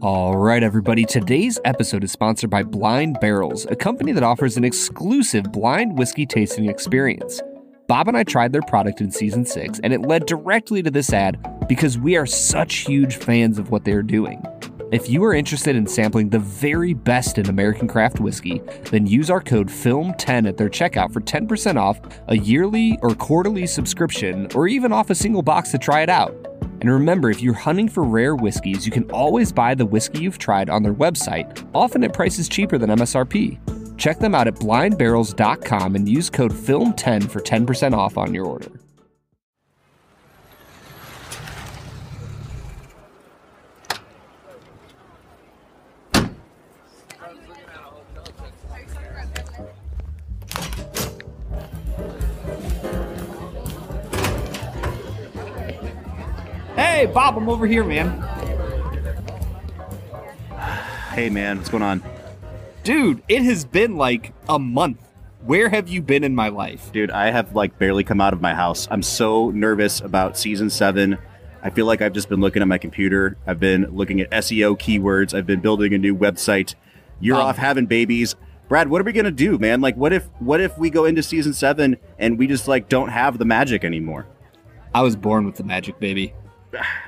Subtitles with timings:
[0.00, 1.04] All right, everybody.
[1.04, 6.24] Today's episode is sponsored by Blind Barrels, a company that offers an exclusive blind whiskey
[6.24, 7.40] tasting experience.
[7.88, 11.12] Bob and I tried their product in season six, and it led directly to this
[11.12, 14.40] ad because we are such huge fans of what they are doing.
[14.92, 19.30] If you are interested in sampling the very best in American craft whiskey, then use
[19.30, 24.68] our code FILM10 at their checkout for 10% off a yearly or quarterly subscription, or
[24.68, 26.47] even off a single box to try it out.
[26.80, 30.38] And remember, if you're hunting for rare whiskeys, you can always buy the whiskey you've
[30.38, 33.58] tried on their website, often at prices cheaper than MSRP.
[33.98, 38.70] Check them out at blindbarrels.com and use code FILM10 for 10% off on your order.
[56.98, 58.08] Hey, Bob, I'm over here, man.
[61.12, 62.02] Hey man, what's going on?
[62.82, 64.98] Dude, it has been like a month.
[65.44, 66.90] Where have you been in my life?
[66.90, 68.88] Dude, I have like barely come out of my house.
[68.90, 71.18] I'm so nervous about season seven.
[71.62, 73.36] I feel like I've just been looking at my computer.
[73.46, 75.34] I've been looking at SEO keywords.
[75.34, 76.74] I've been building a new website.
[77.20, 78.34] You're Um, off having babies.
[78.68, 79.80] Brad, what are we gonna do, man?
[79.80, 83.10] Like what if what if we go into season seven and we just like don't
[83.10, 84.26] have the magic anymore?
[84.92, 86.34] I was born with the magic, baby.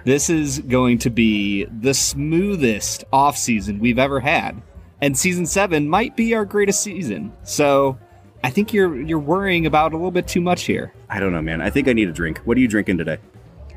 [0.04, 4.60] This is going to be the smoothest off season we've ever had,
[5.00, 7.32] and season seven might be our greatest season.
[7.44, 7.98] So,
[8.42, 10.92] I think you're you're worrying about a little bit too much here.
[11.08, 11.60] I don't know, man.
[11.60, 12.38] I think I need a drink.
[12.44, 13.18] What are you drinking today?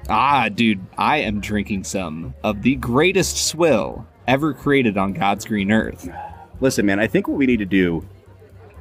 [0.09, 5.71] Ah, dude, I am drinking some of the greatest swill ever created on God's green
[5.71, 6.09] earth.
[6.59, 8.05] Listen, man, I think what we need to do,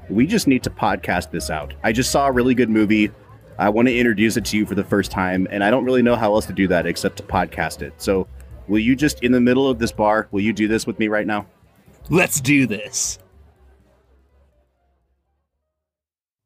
[0.08, 1.74] we just need to podcast this out.
[1.82, 3.10] I just saw a really good movie.
[3.58, 6.02] I want to introduce it to you for the first time, and I don't really
[6.02, 7.94] know how else to do that except to podcast it.
[7.98, 8.26] So,
[8.68, 11.08] will you just, in the middle of this bar, will you do this with me
[11.08, 11.46] right now?
[12.08, 13.18] Let's do this.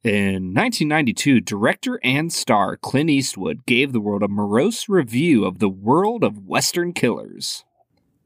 [0.02, 5.68] In 1992, director and star Clint Eastwood gave the world a morose review of the
[5.68, 7.64] world of Western killers.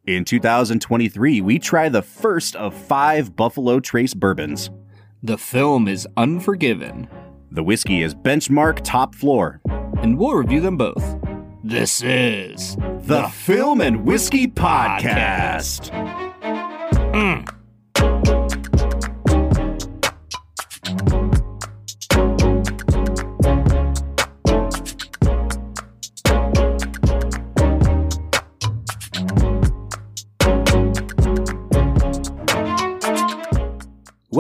[0.07, 4.69] In 2023, we try the first of five Buffalo Trace bourbons.
[5.23, 7.09] The film is Unforgiven,
[7.53, 9.61] The whiskey is Benchmark Top Floor.
[10.03, 11.19] and we'll review them both.
[11.63, 15.91] This is The Film and Whiskey Podcast.
[17.13, 17.47] Mm.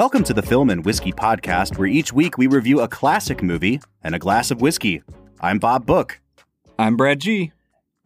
[0.00, 3.82] Welcome to the Film and Whiskey Podcast, where each week we review a classic movie
[4.02, 5.02] and a glass of whiskey.
[5.42, 6.22] I'm Bob Book,
[6.78, 7.52] I'm Brad G.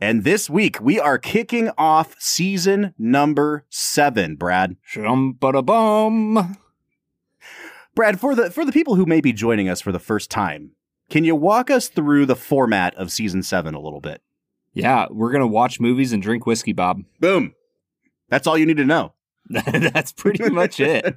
[0.00, 4.34] and this week we are kicking off season number seven.
[4.34, 6.58] Brad, Shum bum.
[7.94, 10.72] Brad, for the for the people who may be joining us for the first time,
[11.10, 14.20] can you walk us through the format of season seven a little bit?
[14.72, 17.04] Yeah, we're gonna watch movies and drink whiskey, Bob.
[17.20, 17.54] Boom.
[18.30, 19.13] That's all you need to know.
[19.50, 21.16] That's pretty much it.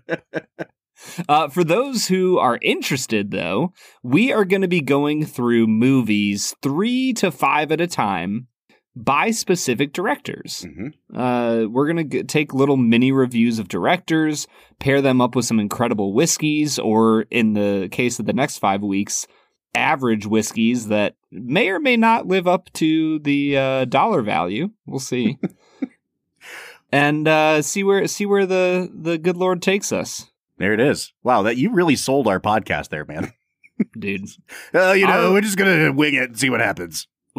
[1.29, 3.73] Uh, for those who are interested, though,
[4.03, 8.47] we are going to be going through movies three to five at a time
[8.95, 10.66] by specific directors.
[10.67, 10.93] Mhm.
[11.13, 14.47] Uh, we're going to take little mini reviews of directors,
[14.79, 18.81] pair them up with some incredible whiskeys, or in the case of the next five
[18.81, 19.27] weeks,
[19.75, 24.69] average whiskeys that may or may not live up to the uh, dollar value.
[24.87, 25.37] We'll see.
[26.91, 31.13] and uh, see where see where the the good Lord takes us, There it is.
[31.23, 33.33] Wow, that you really sold our podcast there, man.
[33.97, 34.25] dude.
[34.73, 37.07] Uh, you know, Our- we're just gonna wing it and see what happens.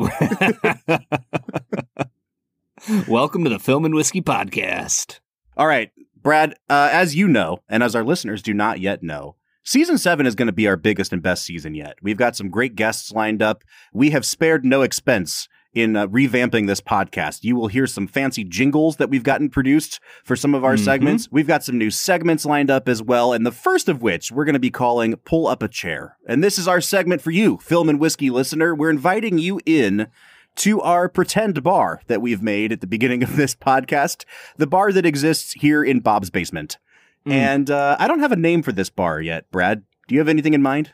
[3.08, 5.18] Welcome to the Film and Whiskey Podcast.
[5.56, 5.90] All right,
[6.22, 9.34] Brad, uh, as you know, and as our listeners do not yet know,
[9.64, 11.96] season seven is going to be our biggest and best season yet.
[12.00, 13.64] We've got some great guests lined up.
[13.92, 15.48] We have spared no expense
[15.78, 17.44] in uh, revamping this podcast.
[17.44, 20.84] You will hear some fancy jingles that we've gotten produced for some of our Mhm.
[20.84, 21.28] segments.
[21.30, 24.44] We've got some new segments lined up as well, and the first of which we're
[24.44, 26.16] going to be calling Pull Up a Chair.
[26.26, 28.74] And this is our segment for you, Film and Whiskey listener.
[28.74, 30.08] We're inviting you in
[30.56, 34.24] to our pretend bar that we've made at the beginning of this podcast,
[34.56, 36.78] the bar that exists here in Bob's basement.
[37.26, 37.32] Mm.
[37.32, 39.82] And uh, I don't have a name for this bar yet, Brad.
[40.08, 40.92] Do you have anything in mind?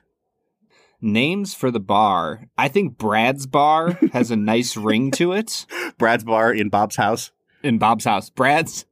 [1.05, 2.47] Names for the bar.
[2.59, 5.67] I think Brad's bar has a nice ring to it.
[5.99, 7.31] Brad's bar in Bob's house.
[7.63, 8.31] In Bob's house.
[8.31, 8.87] Brad's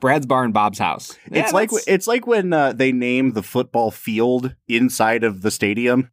[0.00, 1.18] Brad's bar in Bob's house.
[1.30, 5.42] Yeah, it's like that's- it's like when uh, they name the football field inside of
[5.42, 6.10] the stadium.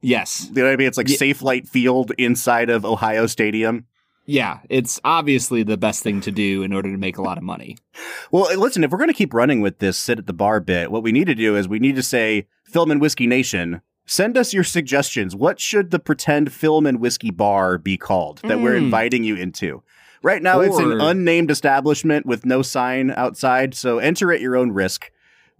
[0.00, 0.48] Yes.
[0.48, 0.88] You know what I mean?
[0.88, 1.16] It's like Yeah.
[1.16, 3.86] Safelite Field inside of Ohio Stadium.
[4.26, 7.44] yeah, it's obviously the best thing to do in order to make a lot of
[7.44, 7.76] money.
[8.30, 10.90] Well, listen, if we're going to keep running with this sit at the bar bit,
[10.90, 14.36] what we need to do is we need to say, Film and Whiskey Nation, send
[14.36, 15.34] us your suggestions.
[15.36, 18.84] What should the pretend film and whiskey bar be called that we're Mm.
[18.84, 19.82] inviting you into?
[20.22, 24.70] Right now, it's an unnamed establishment with no sign outside, so enter at your own
[24.72, 25.10] risk.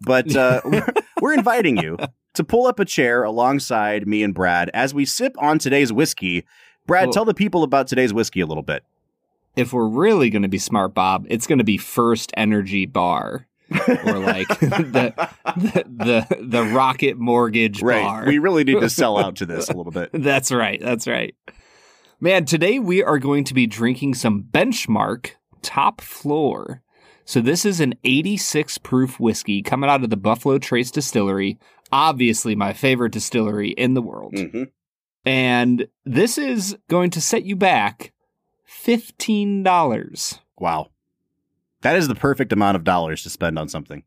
[0.00, 0.86] But uh, we're-
[1.20, 1.98] we're inviting you
[2.34, 6.44] to pull up a chair alongside me and Brad as we sip on today's whiskey.
[6.86, 8.84] Brad, Well- tell the people about today's whiskey a little bit.
[9.56, 14.18] If we're really going to be smart, Bob, it's going to be FirstEnergy Bar or
[14.18, 15.14] like the,
[15.56, 18.26] the the the Rocket Mortgage Bar.
[18.26, 20.10] We really need to sell out to this a little bit.
[20.12, 20.80] That's right.
[20.80, 21.34] That's right.
[22.20, 25.30] Man, today we are going to be drinking some benchmark
[25.62, 26.82] top floor.
[27.26, 31.58] So this is an 86 proof whiskey coming out of the Buffalo Trace Distillery,
[31.90, 34.34] obviously my favorite distillery in the world.
[34.34, 34.70] Mhm.
[35.24, 38.12] And this is going to set you back
[38.68, 40.38] $15.
[40.58, 40.90] Wow.
[41.84, 44.04] That is the perfect amount of dollars to spend on something.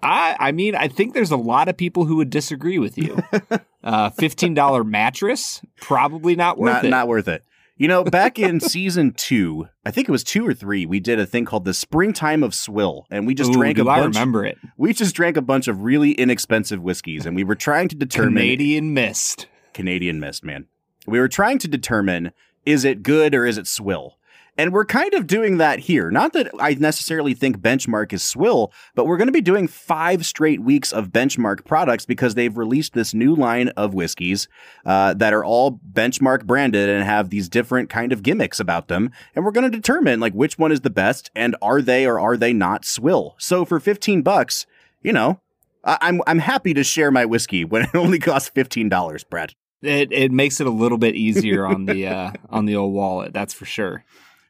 [0.00, 3.18] I I mean, I think there's a lot of people who would disagree with you.
[3.84, 6.88] uh, $15 mattress, probably not worth not, it.
[6.88, 7.44] not worth it.
[7.76, 11.20] You know, back in season two, I think it was two or three, we did
[11.20, 14.14] a thing called the Springtime of Swill, and we just Ooh, drank a I bunch.
[14.14, 14.56] remember it.
[14.78, 18.32] We just drank a bunch of really inexpensive whiskeys, and we were trying to determine
[18.32, 19.48] Canadian Mist.
[19.74, 20.66] Canadian Mist, man.
[21.06, 22.32] We were trying to determine
[22.64, 24.16] is it good or is it swill?
[24.58, 26.10] And we're kind of doing that here.
[26.10, 30.24] Not that I necessarily think Benchmark is swill, but we're going to be doing five
[30.24, 34.48] straight weeks of Benchmark products because they've released this new line of whiskeys
[34.86, 39.10] uh, that are all Benchmark branded and have these different kind of gimmicks about them.
[39.34, 42.18] And we're going to determine like which one is the best and are they or
[42.18, 43.34] are they not swill.
[43.38, 44.66] So for 15 bucks,
[45.02, 45.40] you know,
[45.84, 49.54] I- I'm I'm happy to share my whiskey when it only costs fifteen dollars, Brad.
[49.82, 53.32] It it makes it a little bit easier on the uh, on the old wallet.
[53.32, 54.02] That's for sure.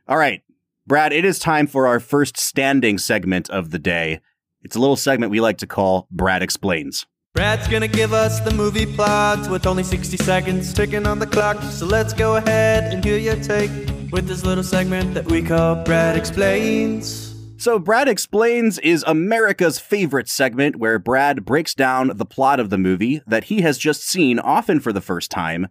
[0.09, 0.43] All right,
[0.87, 4.21] Brad, it is time for our first standing segment of the day.
[4.63, 7.07] It's a little segment we like to call Brad Explains.
[7.35, 11.61] Brad's gonna give us the movie plot with only 60 seconds ticking on the clock.
[11.73, 13.71] So let's go ahead and hear your take
[14.13, 17.35] with this little segment that we call Brad Explains.
[17.59, 22.79] So, Brad Explains is America's favorite segment where Brad breaks down the plot of the
[22.79, 25.67] movie that he has just seen, often for the first time.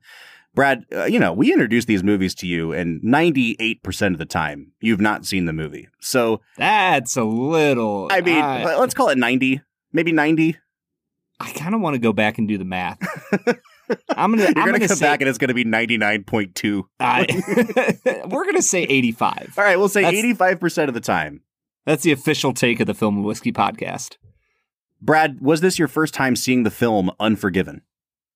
[0.55, 4.71] Brad, uh, you know, we introduce these movies to you, and 98% of the time,
[4.79, 5.89] you've not seen the movie.
[5.99, 8.07] So, That's a little.
[8.09, 9.61] I mean, I, let's call it 90,
[9.91, 10.57] maybe 90.
[11.39, 12.97] I kind of want to go back and do the math.
[14.09, 14.43] I'm gonna.
[14.43, 16.83] You're I'm gonna to come say, back and it's going to be 99.2.
[16.99, 19.53] I, we're gonna say 85.
[19.57, 21.41] All right, we'll say That's- 85% of the time.
[21.85, 24.17] That's the official take of the Film and Whiskey podcast.
[25.01, 27.83] Brad, was this your first time seeing the film Unforgiven?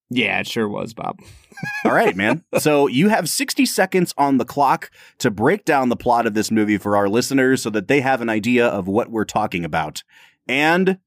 [0.10, 1.20] Yeah, it sure was, Bob.
[1.86, 2.44] All right, man.
[2.58, 4.90] so you have 60 seconds on the clock
[5.20, 8.22] to break down the plot of this movie for our listeners so that they have
[8.22, 10.04] an idea of what we're talking about.
[10.48, 10.98] And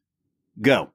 [0.61, 0.93] go.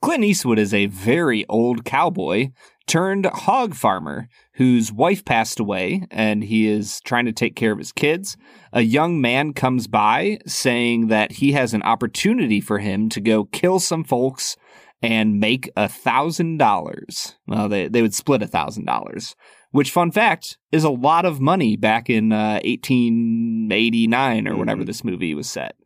[0.00, 2.52] Clint Eastwood is a very old cowboy
[2.86, 7.78] turned hog farmer whose wife passed away and he is trying to take care of
[7.78, 8.36] his kids.
[8.72, 13.44] A young man comes by saying that he has an opportunity for him to go
[13.44, 14.56] kill some folks
[15.02, 17.36] and make a thousand dollars.
[17.46, 19.34] Well, they, they would split a thousand dollars,
[19.70, 24.86] which, fun fact, is a lot of money back in uh, 1889 or whenever Mhm.
[24.86, 25.76] this movie was set.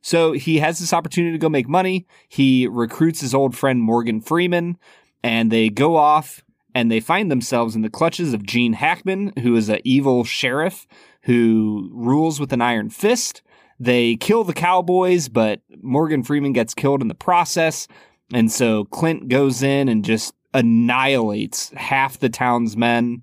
[0.00, 2.06] So he has this opportunity to go make money.
[2.28, 4.76] He recruits his old friend Morgan Freeman,
[5.22, 6.42] and they go off
[6.74, 10.86] and they find themselves in the clutches of Gene Hackman, who is an evil sheriff
[11.24, 13.42] who rules with an iron fist.
[13.78, 17.86] They kill the cowboys, but Morgan Freeman gets killed in the process.
[18.32, 23.22] And so Clint goes in and just annihilates half the town's men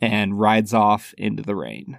[0.00, 1.98] and rides off into the rain.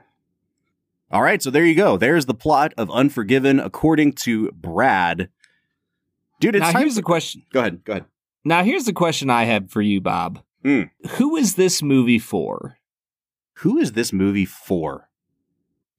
[1.12, 1.98] All right, so there you go.
[1.98, 5.30] There's the plot of Unforgiven according to Brad.
[6.40, 6.82] Dude, it's now time.
[6.82, 7.44] here's the question.
[7.52, 7.84] Go ahead.
[7.84, 8.06] Go ahead.
[8.46, 10.42] Now here's the question I have for you, Bob.
[10.64, 10.84] Hmm.
[11.12, 12.78] Who is this movie for?
[13.58, 15.10] Who is this movie for?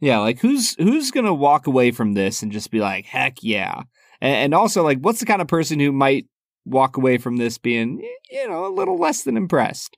[0.00, 3.82] Yeah, like who's who's gonna walk away from this and just be like, heck yeah.
[4.20, 6.26] And, and also like what's the kind of person who might
[6.64, 9.96] walk away from this being you know, a little less than impressed?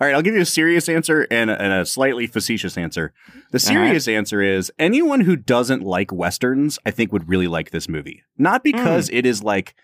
[0.00, 3.12] All right, I'll give you a serious answer and a, and a slightly facetious answer.
[3.52, 7.88] The serious answer is anyone who doesn't like westerns, I think, would really like this
[7.88, 8.22] movie.
[8.36, 9.74] Not because it is like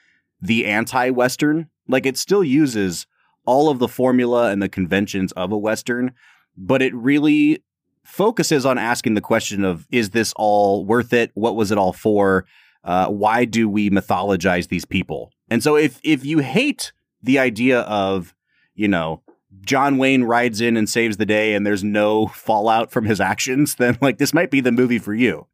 [0.41, 3.07] the anti-western, like it still uses
[3.47, 6.13] all of the formula and the conventions of a western,
[6.57, 7.63] but it really
[8.05, 11.31] focuses on asking the question of is this all worth it?
[11.35, 12.47] What was it all for?
[12.83, 15.33] Uh, why do we mythologize these people?
[15.49, 18.35] And so if if you hate the idea of,
[18.75, 19.23] you know,
[19.63, 23.77] John Wayne rides in and saves the day and there's no fallout from his actions,
[23.77, 25.47] then like this might be the movie for you.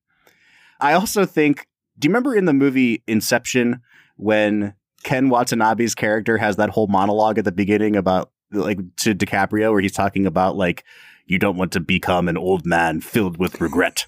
[0.81, 1.67] I also think,
[1.99, 3.83] do you remember in the movie Inception
[4.17, 9.71] when Ken Watanabe's character has that whole monologue at the beginning about like to DiCaprio
[9.73, 10.85] where he's talking about like
[11.27, 14.07] you don't want to become an old man filled with regret.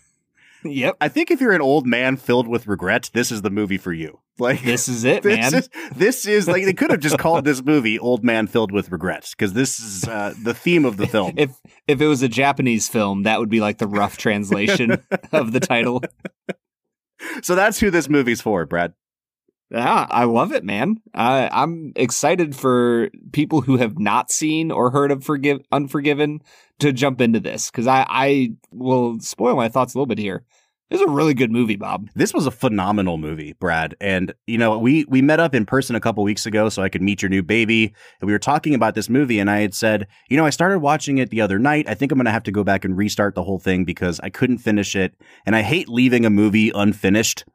[0.64, 0.96] Yep.
[1.00, 3.92] I think if you're an old man filled with regret, this is the movie for
[3.92, 4.18] you.
[4.38, 5.54] Like This is it, this man.
[5.54, 8.90] is this is like they could have just called this movie "Old Man Filled with
[8.90, 11.34] Regrets" because this is uh, the theme of the film.
[11.36, 11.50] if
[11.86, 14.92] if it was a Japanese film, that would be like the rough translation
[15.32, 16.02] of the title.
[17.42, 18.94] so that's who this movie's for, Brad.
[19.72, 20.98] Yeah, I love it, man.
[21.14, 26.42] I I'm excited for people who have not seen or heard of Forgive Unforgiven
[26.80, 30.44] to jump into this because I I will spoil my thoughts a little bit here.
[30.90, 32.10] It's a really good movie, Bob.
[32.14, 33.94] This was a phenomenal movie, Brad.
[33.98, 36.90] And you know, we we met up in person a couple weeks ago so I
[36.90, 39.74] could meet your new baby, and we were talking about this movie and I had
[39.74, 41.88] said, you know, I started watching it the other night.
[41.88, 44.20] I think I'm going to have to go back and restart the whole thing because
[44.20, 45.14] I couldn't finish it,
[45.46, 47.46] and I hate leaving a movie unfinished.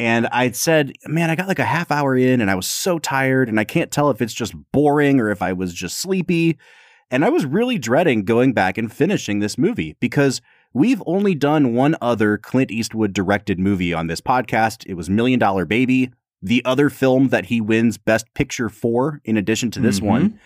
[0.00, 2.98] And I'd said, man, I got like a half hour in and I was so
[2.98, 6.58] tired and I can't tell if it's just boring or if I was just sleepy.
[7.10, 10.40] And I was really dreading going back and finishing this movie because
[10.72, 14.84] we've only done one other Clint Eastwood directed movie on this podcast.
[14.86, 16.10] It was Million Dollar Baby,
[16.42, 20.06] the other film that he wins Best Picture for, in addition to this Mhm.
[20.06, 20.40] one.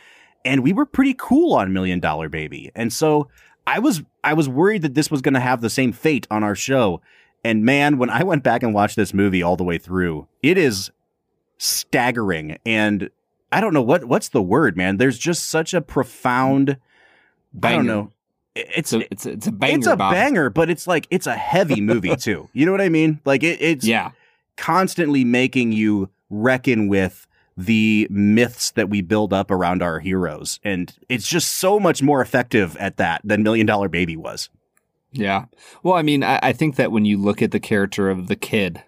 [0.45, 2.71] And we were pretty cool on Million Dollar Baby.
[2.75, 3.29] And so
[3.67, 6.43] I was I was worried that this was going to have the same fate on
[6.43, 7.01] our show.
[7.47, 10.59] And man, when I went back and watched this movie all the way through, it
[10.59, 10.91] is
[11.59, 13.09] staggering and
[13.53, 14.97] I don't know what what's the word, man.
[14.97, 16.77] There's just such a profound
[17.63, 18.13] I don't know.
[18.57, 20.13] It's It's a it's a, it's a banger, it's a Bob.
[20.13, 22.49] banger, but it's like it's a heavy movie too.
[22.53, 23.21] You know what I mean?
[23.25, 24.11] Like it, it's Yeah,
[24.57, 27.27] constantly making you reckon with
[27.57, 32.21] the myths that we build up around our heroes, and it's just so much more
[32.21, 34.51] effective at that than Million Dollar Baby was.
[35.17, 35.47] Yeah.
[35.83, 38.37] Well, I mean, I, I think that when you look at the character of the
[38.37, 38.83] kid,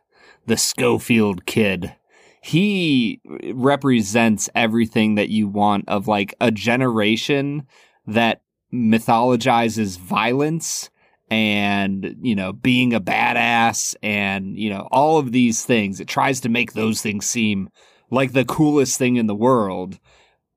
[0.47, 1.95] the Schofield kid,
[2.41, 3.21] he
[3.53, 7.67] represents everything that you want of like a generation
[8.07, 8.43] that
[8.73, 10.91] mythologizes violence
[11.31, 16.41] and you know being a badass and you know all of these things it tries
[16.41, 17.69] to make those things seem
[18.11, 19.99] like the coolest thing in the world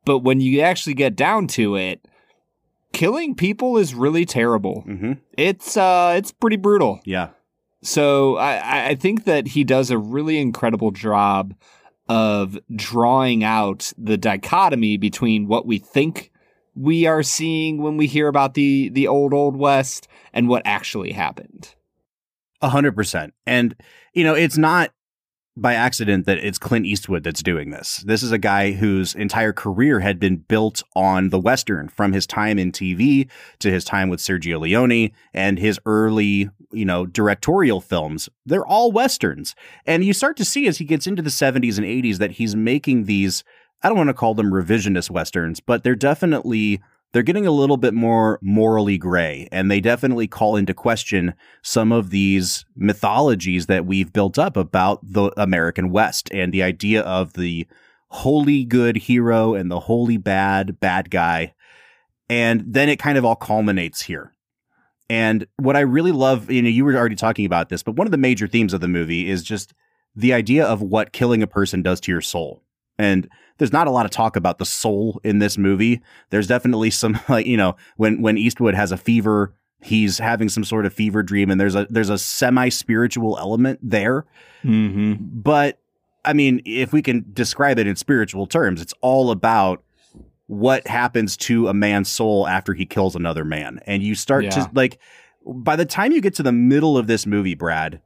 [0.05, 2.05] but when you actually get down to it
[2.93, 5.13] killing people is really terrible Mm-hmm.
[5.37, 7.29] it's uh it's pretty brutal Yeah,
[7.83, 11.53] so I- I, I think that he does a really incredible job
[12.09, 16.31] of drawing out the dichotomy between what we think
[16.75, 21.11] we are seeing when we hear about the the old old west and what actually
[21.11, 21.73] happened.
[22.61, 23.33] a hundred percent.
[23.45, 23.75] And
[24.13, 24.91] you know, it's not
[25.57, 27.97] by accident that it's Clint Eastwood that's doing this.
[28.05, 32.25] This is a guy whose entire career had been built on the Western from his
[32.25, 33.29] time in TV
[33.59, 38.29] to his time with Sergio Leone and his early, you know, directorial films.
[38.45, 39.53] They're all Westerns.
[39.85, 42.55] And you start to see as he gets into the 70s and 80s that he's
[42.55, 43.43] making these,
[43.83, 46.81] I don't want to call them revisionist Westerns, but they're definitely.
[47.13, 51.91] They're getting a little bit more morally gray, and they definitely call into question some
[51.91, 57.33] of these mythologies that we've built up about the American West and the idea of
[57.33, 57.67] the
[58.09, 61.53] holy good hero and the holy bad bad guy.
[62.29, 64.33] And then it kind of all culminates here.
[65.09, 68.07] And what I really love, you know, you were already talking about this, but one
[68.07, 69.73] of the major themes of the movie is just
[70.15, 72.63] the idea of what killing a person does to your soul.
[73.01, 73.27] And
[73.57, 76.01] there's not a lot of talk about the soul in this movie.
[76.29, 80.63] There's definitely some like, you know, when when Eastwood has a fever, he's having some
[80.63, 84.25] sort of fever dream and there's a there's a semi-spiritual element there.
[84.63, 85.15] Mm-hmm.
[85.41, 85.79] But
[86.23, 89.83] I mean, if we can describe it in spiritual terms, it's all about
[90.47, 93.79] what happens to a man's soul after he kills another man.
[93.87, 94.49] And you start Yeah.
[94.51, 94.99] to like
[95.45, 98.01] by the time you get to the middle of this movie, Brad,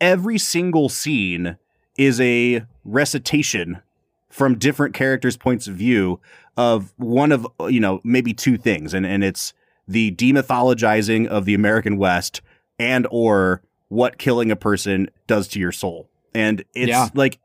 [0.00, 1.56] every single scene
[1.96, 3.80] is a recitation
[4.28, 6.20] from different characters' points of view
[6.56, 9.52] of one of you know maybe two things, and and it's
[9.88, 12.40] the demythologizing of the American West
[12.78, 17.08] and or what killing a person does to your soul, and it's Yeah.
[17.14, 17.38] like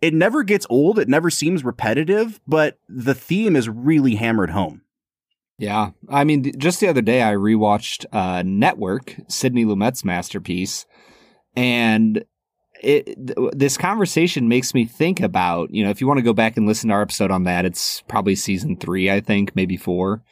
[0.00, 4.82] it never gets old, it never seems repetitive, but the theme is really hammered home.
[5.58, 5.90] Yeah.
[6.08, 10.86] I mean, just the other day, I rewatched uh, Network, Sidney Lumet's masterpiece,
[11.56, 12.24] and
[12.82, 16.32] it th- this conversation makes me think about you know if you want to go
[16.32, 19.76] back and listen to our episode on that, it's probably season three, I think, maybe
[19.76, 20.22] four.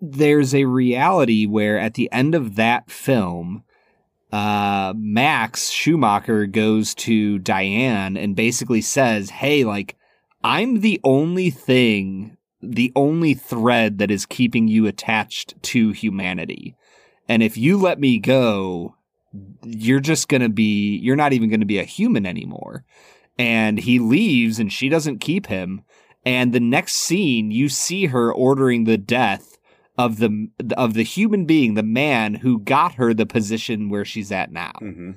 [0.00, 3.64] There's a reality where at the end of that film,
[4.32, 9.94] uh, Max Schumacher goes to Diane and basically says, "Hey, like."
[10.44, 16.74] I'm the only thing the only thread that is keeping you attached to humanity.
[17.28, 18.96] And if you let me go,
[19.64, 22.84] you're just going to be, you're not even going to be a human anymore.
[23.38, 25.82] And he leaves and she doesn't keep him.
[26.24, 29.58] And the next scene, you see her ordering the death
[29.96, 34.30] of the of the human being, the man who got her the position where she's
[34.30, 34.72] at now.
[34.80, 35.12] Mm-hmm.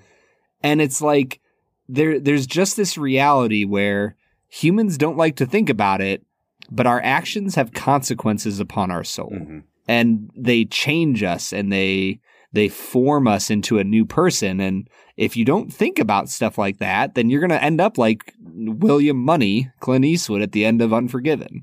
[0.64, 1.40] And it's like
[1.88, 4.16] there there's just this reality where
[4.50, 6.26] humans don't like to think about it,
[6.70, 9.32] but our actions have consequences upon our soul.
[9.32, 9.60] Mm-hmm.
[9.88, 12.20] And they change us and they
[12.54, 16.80] they form us into a new person and if you don't think about stuff like
[16.80, 20.82] that, then you're going to end up like William Munny, Clint Eastwood at the end
[20.82, 21.62] of Unforgiven.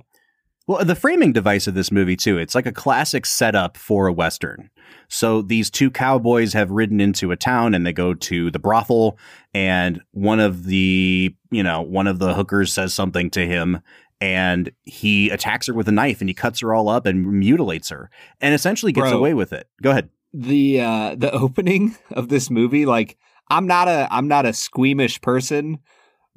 [0.68, 4.12] Well, the framing device of this movie too, it's like a classic setup for a
[4.12, 4.70] western.
[5.08, 9.18] So these two cowboys have ridden into a town and they go to the brothel
[9.54, 13.80] and one of the, you know, one of the hookers says something to him
[14.20, 17.88] and he attacks her with a knife and he cuts her all up and mutilates
[17.88, 19.18] her and essentially gets Bro.
[19.18, 19.68] away with it.
[19.80, 20.10] Go ahead.
[20.32, 23.16] The uh the opening of this movie like
[23.50, 25.78] I'm not a I'm not a squeamish person,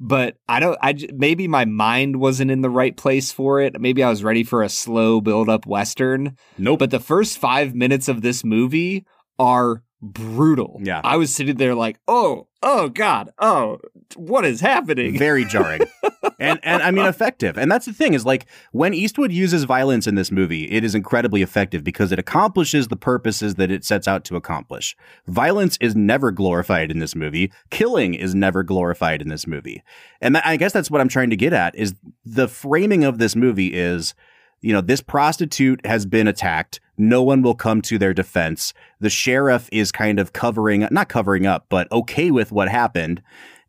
[0.00, 3.78] but I don't i maybe my mind wasn't in the right place for it.
[3.80, 6.78] Maybe I was ready for a slow build up western, Nope.
[6.78, 9.04] but the first 5 minutes of this movie
[9.38, 10.80] are brutal.
[10.82, 11.00] Yeah.
[11.04, 13.30] I was sitting there like, "Oh, oh god.
[13.38, 13.78] Oh,
[14.16, 15.82] what is happening?" very jarring
[16.42, 17.56] and and i mean effective.
[17.56, 20.94] And that's the thing is like when eastwood uses violence in this movie it is
[20.94, 24.96] incredibly effective because it accomplishes the purposes that it sets out to accomplish.
[25.26, 27.52] Violence is never glorified in this movie.
[27.70, 29.82] Killing is never glorified in this movie.
[30.20, 31.94] And that, i guess that's what i'm trying to get at is
[32.24, 34.14] the framing of this movie is
[34.62, 36.80] you know, this prostitute has been attacked.
[36.96, 38.72] No one will come to their defense.
[39.00, 43.22] The sheriff is kind of covering, not covering up, but okay with what happened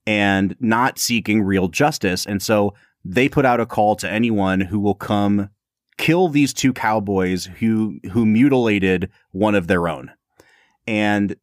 [0.06, 2.26] and not seeking real justice.
[2.26, 2.74] And so
[3.06, 5.50] they put out a call to anyone who will come
[5.98, 10.12] kill these two cowboys who who mutilated one of their own.
[10.88, 11.36] And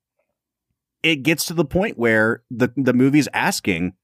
[1.03, 3.95] it gets to the point where the the movie's asking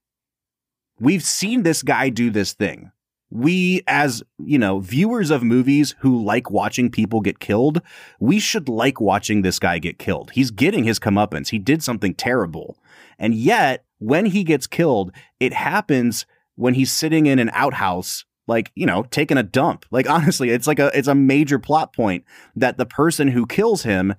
[0.98, 2.90] we've seen this guy do this thing.
[3.28, 7.82] We as, you know, viewers of movies who like watching people get killed,
[8.20, 10.30] we should like watching this guy get killed.
[10.30, 11.48] He's getting his comeuppance.
[11.48, 12.78] He did something terrible.
[13.18, 18.72] And yet, when he gets killed, it happens when he's sitting in an outhouse, like,
[18.74, 19.84] you know, taking a dump.
[19.90, 23.82] Like, honestly, it's like a, it's a major plot point that the person who kills
[23.82, 24.14] him,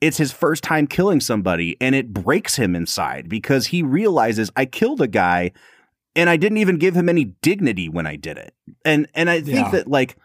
[0.00, 4.64] it's his first time killing somebody and it breaks him inside because he realizes I
[4.64, 5.52] killed a guy
[6.14, 8.54] and I didn't even give him any dignity when I did it.
[8.84, 9.70] And, and I think Yeah.
[9.72, 10.16] that like,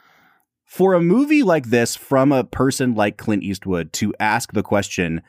[0.65, 5.21] for a movie like this from a person like Clint Eastwood to ask the question,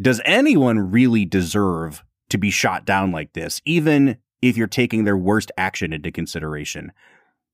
[0.00, 5.16] does anyone really deserve to be shot down like this, even if you're taking their
[5.16, 6.92] worst action into consideration?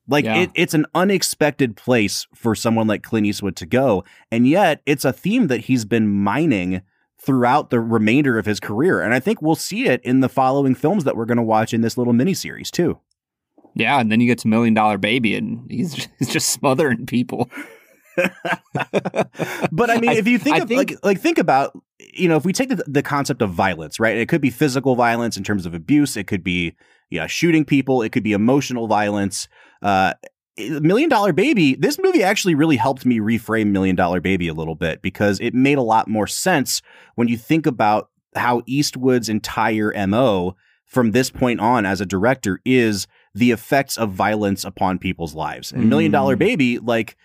[0.08, 0.42] Like Yeah.
[0.42, 5.04] it, it's an unexpected place for someone like Clint Eastwood to go, and yet it's
[5.04, 6.82] a theme that he's been mining
[7.24, 10.74] throughout the remainder of his career, and I think we'll see it in the following
[10.74, 12.98] films that we're going to watch in this little miniseries too.
[13.76, 17.48] Yeah, and then you get to Million Dollar Baby and he's he's just smothering people.
[19.72, 21.72] But I mean, I- if you think I of think- like like think about
[22.14, 24.16] you know if we take the, the concept of violence, right?
[24.16, 26.16] It could be physical violence in terms of abuse.
[26.16, 26.74] It could be
[27.10, 28.02] yeah shooting people.
[28.02, 29.48] It could be emotional violence.
[29.80, 30.14] Uh,
[30.58, 31.74] Million Dollar Baby.
[31.76, 35.54] This movie actually really helped me reframe Million Dollar Baby a little bit because it
[35.54, 36.82] made a lot more sense
[37.14, 42.60] when you think about how Eastwood's entire mo from this point on as a director
[42.66, 45.72] is the effects of violence upon people's lives.
[45.72, 46.40] And Million Dollar Mm.
[46.40, 47.16] Baby, like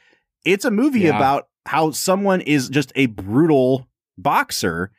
[0.48, 1.16] it's a movie Yeah.
[1.18, 4.92] about how someone is just a brutal boxer.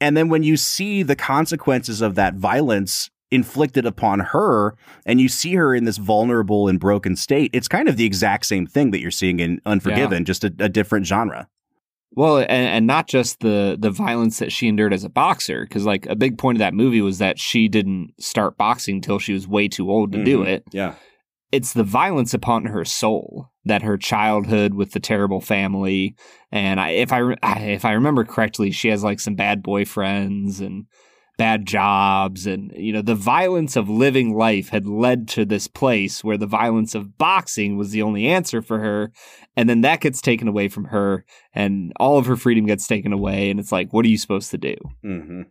[0.00, 5.28] And then when you see the consequences of that violence inflicted upon her and you
[5.28, 8.90] see her in this vulnerable and broken state, it's kind of the exact same thing
[8.90, 11.48] that you're seeing in Unforgiven, just a, a different genre.
[12.16, 15.84] Well, and, and not just the the violence that she endured as a boxer, because
[15.84, 19.32] like a big point of that movie was that she didn't start boxing till she
[19.32, 20.46] was way too old to do Mhm.
[20.46, 20.64] it.
[20.72, 20.94] Yeah.
[21.54, 26.16] It's the violence upon her soul that her childhood with the terrible family,
[26.50, 30.86] and I, if I if I remember correctly, she has like some bad boyfriends and
[31.38, 36.22] bad jobs, and you know the violence of living life had led to this place
[36.22, 39.12] where the violence of boxing was the only answer for her,
[39.56, 43.12] and then that gets taken away from her and all of her freedom gets taken
[43.12, 45.42] away and it's like what are you supposed to do Mm-hmm.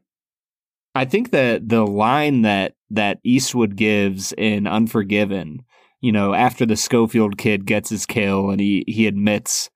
[0.95, 5.63] i think that the line that that eastwood gives in unforgiven
[6.03, 9.69] you know after the schofield kid gets his kill and he he admits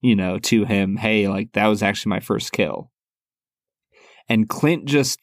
[0.00, 2.90] you know to him hey like that was actually my first kill
[4.28, 5.20] and clint just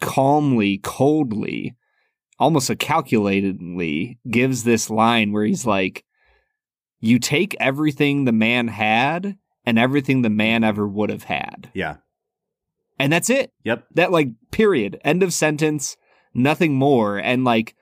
[0.00, 1.74] calmly coldly
[2.38, 6.04] almost a calculatedly gives this line where he's like
[7.02, 9.36] you take everything the man had
[9.66, 11.70] and everything the man ever would have had.
[11.74, 11.96] Yeah.
[12.98, 13.52] And that's it.
[13.64, 13.86] Yep.
[13.94, 15.00] That like period.
[15.04, 15.96] End of sentence.
[16.32, 17.18] Nothing more.
[17.18, 17.74] And like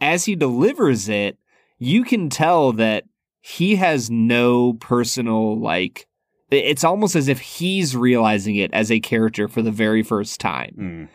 [0.00, 1.38] as he delivers it,
[1.84, 3.04] you can tell that
[3.40, 6.06] he has no personal like
[6.50, 10.74] it's almost as if he's realizing it as a character for the very first time.
[10.78, 11.08] Mm.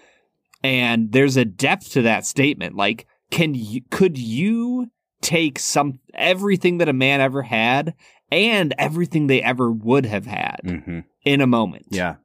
[0.64, 2.76] And there's a depth to that statement.
[2.76, 7.94] Like, can you, could you take some, everything that a man ever had
[8.32, 11.86] and everything they ever would have had hmm in a moment?
[11.90, 12.16] Yeah.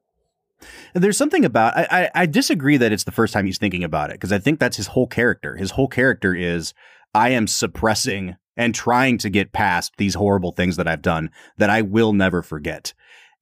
[0.94, 4.10] There's something about I, I I disagree that it's the first time he's thinking about
[4.10, 5.56] it because I think that's his whole character.
[5.56, 6.72] His whole character is
[7.14, 11.70] I am suppressing and trying to get past these horrible things that I've done that
[11.70, 12.92] I will never forget.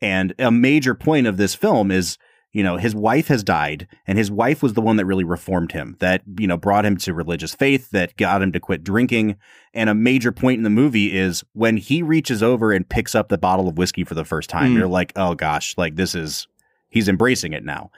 [0.01, 2.19] And a major point of this film is,
[2.53, 5.73] you know, his wife has died and his wife was the one that really reformed
[5.73, 9.37] him, that, you know, brought him to religious faith, that got him to quit drinking.
[9.73, 13.29] And a major point in the movie is when he reaches over and picks up
[13.29, 14.79] the bottle of whiskey for the first time, Mm.
[14.79, 16.47] you're like, oh gosh, like this is,
[16.89, 17.91] he's embracing it now.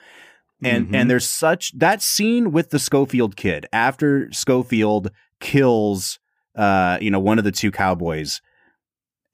[0.63, 0.95] And, Mhm.
[0.95, 6.19] and there's such that scene with the Schofield kid after Schofield kills,
[6.55, 8.41] uh, you know, one of the two cowboys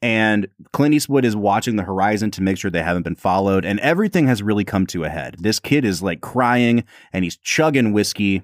[0.02, 3.80] and Clint Eastwood is watching the horizon to make sure they haven't been followed, and
[3.82, 5.36] everything has really come to a head.
[5.40, 6.84] This kid is like crying
[7.14, 8.42] and he's chugging whiskey,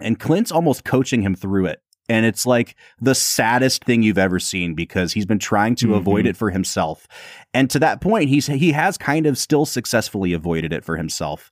[0.00, 1.82] and Clint's almost coaching him through it.
[2.08, 5.96] And it's like the saddest thing you've ever seen because he's been trying to Mhm.
[5.96, 7.06] avoid it for himself.
[7.54, 11.50] And to that point, he's he has kind of still successfully avoided it for himself.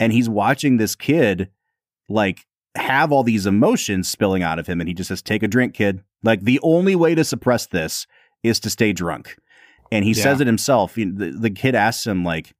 [0.00, 1.50] And he's watching this kid
[2.08, 5.48] like have all these emotions spilling out of him and he just says take a
[5.48, 6.02] drink kid.
[6.22, 8.06] Like the only way to suppress this
[8.42, 9.36] is to stay drunk.
[9.90, 10.22] And he Yeah.
[10.22, 10.96] says it himself.
[10.98, 12.54] You know, the, the kid asks him, like,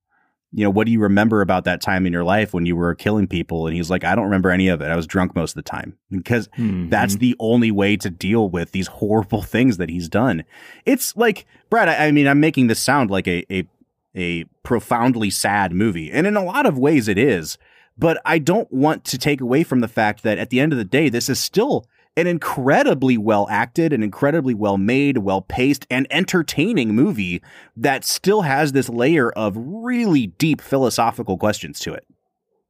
[0.51, 2.95] you know, what do you remember about that time in your life when you were
[2.95, 3.67] killing people?
[3.67, 4.87] And he's like, I don't remember any of it.
[4.87, 6.89] I was drunk most of the time because Mhm.
[6.89, 10.45] that's the only way to deal with these horrible things that he's done.
[10.87, 13.69] It's like, Brad, I, I mean, I'm making this sound like a, a,
[14.17, 16.11] a profoundly sad movie.
[16.11, 17.59] And in a lot of ways it is.
[17.99, 20.79] But I don't want to take away from the fact that at the end of
[20.79, 25.87] the day, this is still an incredibly well acted, an incredibly well made, well paced,
[25.91, 27.43] and entertaining movie
[27.77, 32.07] that still has this layer of really deep philosophical questions to it.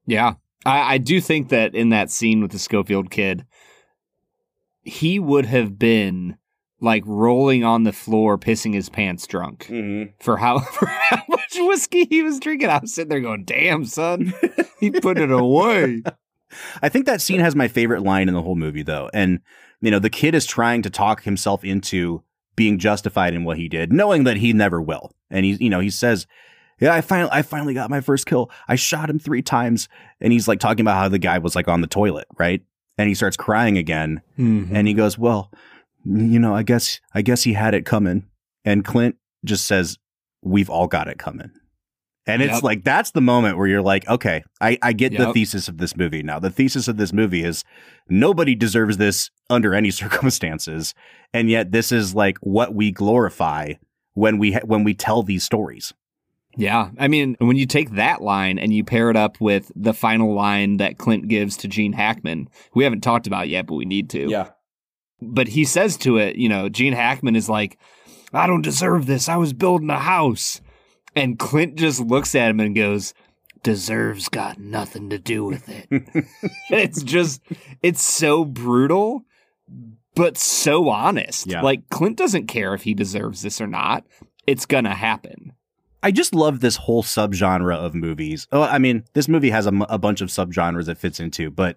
[0.07, 0.35] Yeah.
[0.65, 3.45] I, I do think that in that scene with the Schofield kid,
[4.83, 6.37] he would have been
[6.81, 9.67] like rolling on the floor, pissing his pants drunk
[10.21, 12.69] for how, for how much whiskey he was drinking.
[12.69, 14.33] I was sitting there going, damn, son,
[14.79, 16.03] he put it away.
[16.83, 19.11] I think that scene has my favorite line in the whole movie, though.
[19.13, 19.41] And,
[19.81, 22.23] you know, the kid is trying to talk himself into
[22.57, 25.13] being justified in what he did, knowing that he never will.
[25.31, 26.27] And he's, you know, he says,
[26.81, 28.51] yeah, I finally, I finally got my first kill.
[28.67, 29.89] I shot him three times.
[30.21, 32.63] And he's like talking about how the guy was like on the toilet, right?
[32.97, 34.23] And he starts crying again.
[34.39, 34.75] Mm-hmm.
[34.75, 35.53] And he goes, well,
[36.05, 38.27] you know, I guess, I guess he had it coming.
[38.65, 39.99] And Clint just says,
[40.43, 41.51] we've all got it coming.
[42.27, 42.63] And it's Yep.
[42.63, 45.97] like, that's the moment where you're like, okay, I, I get the thesis of this
[45.97, 46.39] movie now.
[46.39, 47.65] The thesis of this movie is
[48.11, 50.95] nobody deserves this under any circumstances.
[51.33, 53.75] And yet this is like what we glorify
[54.13, 55.95] when we, ha- when we tell these stories.
[56.57, 56.91] Yeah.
[56.99, 60.35] I mean, when you take that line and you pair it up with the final
[60.35, 64.11] line that Clint gives to Gene Hackman, we haven't talked about yet, but we need
[64.11, 64.29] to.
[65.21, 67.79] But he says to it, you know, Gene Hackman is like,
[68.33, 69.29] I don't deserve this.
[69.29, 70.61] I was building a house.
[71.17, 73.15] And Clint just looks at him and goes,
[73.65, 75.89] Deserves got nothing to do with it.
[76.71, 77.43] it's just,
[77.83, 79.25] it's so brutal,
[80.15, 81.49] but so honest.
[81.49, 81.63] Yeah.
[81.63, 84.05] Like, Clint doesn't care if he deserves this or not.
[84.47, 85.53] It's gonna happen.
[86.03, 88.47] I just love this whole subgenre of movies.
[88.53, 91.51] Oh, I mean, this movie has a, m- a bunch of subgenres it fits into,
[91.51, 91.77] but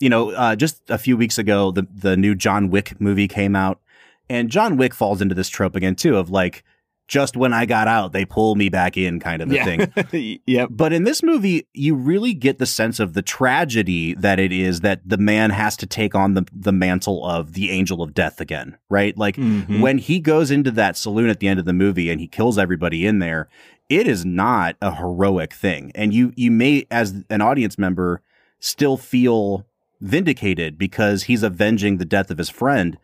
[0.00, 3.54] you know, uh, just a few weeks ago, the the new John Wick movie came
[3.56, 3.80] out,
[4.28, 6.62] and John Wick falls into this trope again too of like,
[7.08, 10.40] just when I got out, they pull me back in, kind of a thing.
[10.46, 10.68] yep.
[10.70, 14.80] But in this movie, you really get the sense of the tragedy that it is
[14.80, 18.40] that the man has to take on the the mantle of the angel of death
[18.40, 19.16] again, right?
[19.16, 19.80] Like Mhm.
[19.80, 22.58] when he goes into that saloon at the end of the movie and he kills
[22.58, 23.48] everybody in there,
[23.88, 25.90] it is not a heroic thing.
[25.94, 28.20] And you you may as an audience member
[28.60, 29.64] still feel
[30.00, 32.98] vindicated because he's avenging the death of his friend.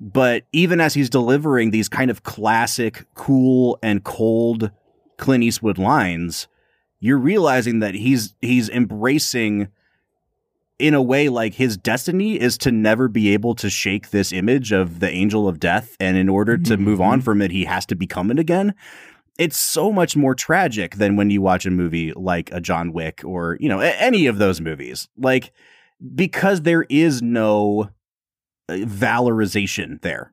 [0.00, 4.70] But even as he's delivering these kind of classic, cool and cold
[5.18, 6.48] Clint Eastwood lines,
[7.00, 9.68] you're realizing that he's he's embracing
[10.78, 14.72] in a way like his destiny is to never be able to shake this image
[14.72, 15.94] of the angel of death.
[16.00, 16.82] And in order to mm-hmm.
[16.82, 18.74] move on from it he has to become it again.
[19.38, 23.22] It's so much more tragic than when you watch a movie like a John Wick
[23.24, 25.08] or you know any of those movies.
[25.18, 25.52] Like
[26.14, 27.90] because there is no
[28.68, 30.32] uh, valorization there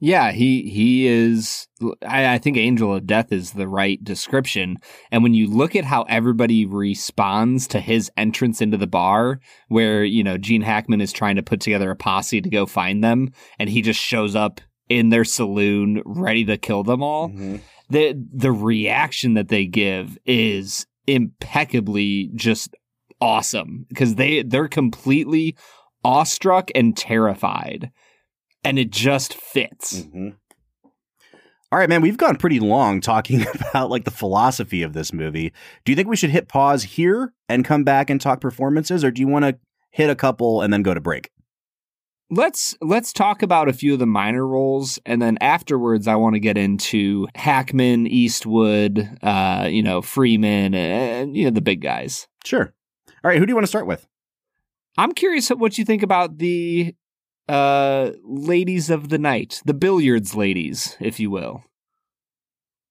[0.00, 1.66] Yeah, he he is.
[2.06, 4.76] I, I, think Angel of Death is the right description.
[5.10, 10.04] And when you look at how everybody responds to his entrance into the bar, where
[10.04, 13.30] you know Gene Hackman is trying to put together a posse to go find them,
[13.58, 17.28] and he just shows up in their saloon ready to kill them all.
[17.28, 17.56] Mm-hmm.
[17.88, 22.74] The the reaction that they give is impeccably just
[23.20, 25.56] awesome because they they're completely
[26.04, 27.90] awestruck and terrified
[28.64, 30.00] and it just fits.
[30.00, 30.30] Mm-hmm.
[31.72, 35.52] All right, man, we've gone pretty long talking about like the philosophy of this movie.
[35.84, 39.10] Do you think we should hit pause here and come back and talk performances or
[39.10, 39.58] do you want to
[39.90, 41.30] hit a couple and then go to break?
[42.30, 46.34] Let's let's talk about a few of the minor roles and then afterwards I want
[46.34, 52.28] to get into Hackman, Eastwood, uh, you know, Freeman and you know the big guys.
[52.44, 52.72] Sure.
[53.24, 54.06] All right, who do you want to start with?
[54.98, 56.94] I'm curious what you think about the
[57.48, 61.64] uh ladies of the night, the billiards ladies, if you will.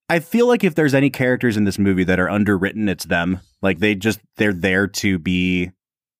[0.09, 3.39] I feel like if there's any characters in this movie that are underwritten, it's them.
[3.61, 5.71] Like they just they're there to be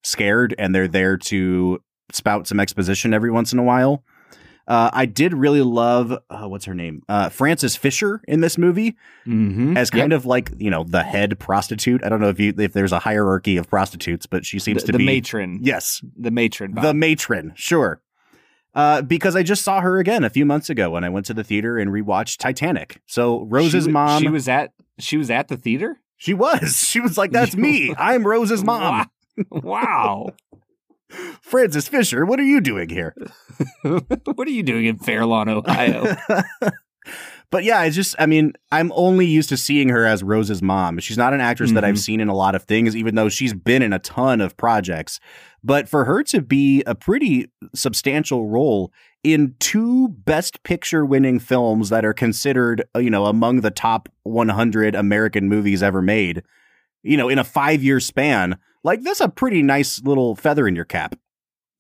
[0.04, 4.04] scared and they're there to spout some exposition every once in a while.
[4.68, 8.96] Uh, I did really love uh, what's her name, uh, Frances Fisher in this movie
[9.28, 9.76] mm-hmm.
[9.76, 10.20] as kind yep.
[10.20, 12.04] of like you know the head prostitute.
[12.04, 14.88] I don't know if you if there's a hierarchy of prostitutes, but she seems the,
[14.88, 15.60] to the be the matron.
[15.62, 16.74] Yes, the matron.
[16.74, 16.84] Bob.
[16.84, 17.52] The matron.
[17.56, 18.02] Sure.
[18.76, 21.34] Uh, because I just saw her again a few months ago when I went to
[21.34, 23.02] the theater and rewatched Titanic.
[23.06, 26.00] So Rose's she, mom, she was at she was at the theater.
[26.18, 26.78] She was.
[26.88, 27.94] She was like, "That's me.
[27.98, 29.10] I'm Rose's mom."
[29.50, 30.30] Wow.
[31.42, 33.16] Frances Fisher, what are you doing here?
[33.84, 36.16] what are you doing in Fairlawn, Ohio?
[37.52, 41.00] but yeah, I just, I mean, I'm only used to seeing her as Rose's mom.
[41.00, 41.76] She's not an actress mm-hmm.
[41.76, 42.02] that I've mm-hmm.
[42.02, 45.20] seen in a lot of things, even though she's been in a ton of projects.
[45.64, 48.92] But for her to be a pretty substantial role
[49.24, 54.10] in two best picture winning films that are considered, uh, you know, among the top
[54.24, 56.44] 100 American movies ever made,
[57.04, 60.76] you know, in a five year span, like that's a pretty nice little feather in
[60.76, 61.16] your cap.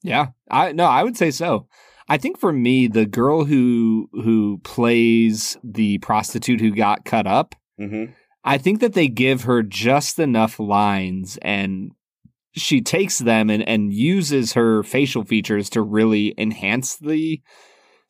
[0.02, 0.28] Yeah.
[0.50, 1.68] I no, I would say so.
[2.10, 7.56] I think for me, the girl who who plays the prostitute who got cut up,
[7.80, 8.12] mm-hmm.
[8.44, 11.92] I think that they give her just enough lines and
[12.56, 17.42] she takes them and, and uses her facial features to really enhance the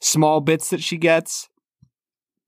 [0.01, 1.49] small bits that she gets.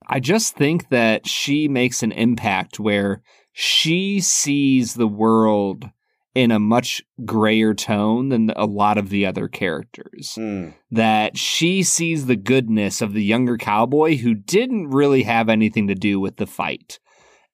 [0.08, 5.90] I just think that she makes an impact where she sees the world
[6.36, 10.34] in a much grayer tone than a lot of the other characters.
[10.36, 10.74] Mm.
[10.90, 15.94] That she sees the goodness of the younger cowboy who didn't really have anything to
[15.94, 17.00] do with the fight.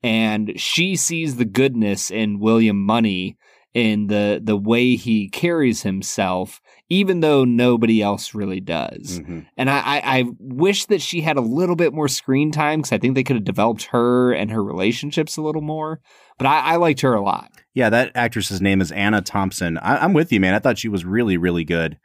[0.03, 3.39] And she sees the goodness in William Munny
[3.73, 9.21] in the the way he carries himself, even though nobody else really does.
[9.21, 9.41] Mm-hmm.
[9.57, 12.93] And I, I, I, wish that she had a little bit more screen time because
[12.93, 16.01] I think they could have developed her and her relationships a little more.
[16.43, 17.53] But I, I liked her a lot.
[17.73, 19.79] Yeah, that actress's name is Anna Thomson.
[19.79, 20.55] I, I'm with you, man.
[20.55, 21.99] I thought she was really, really good.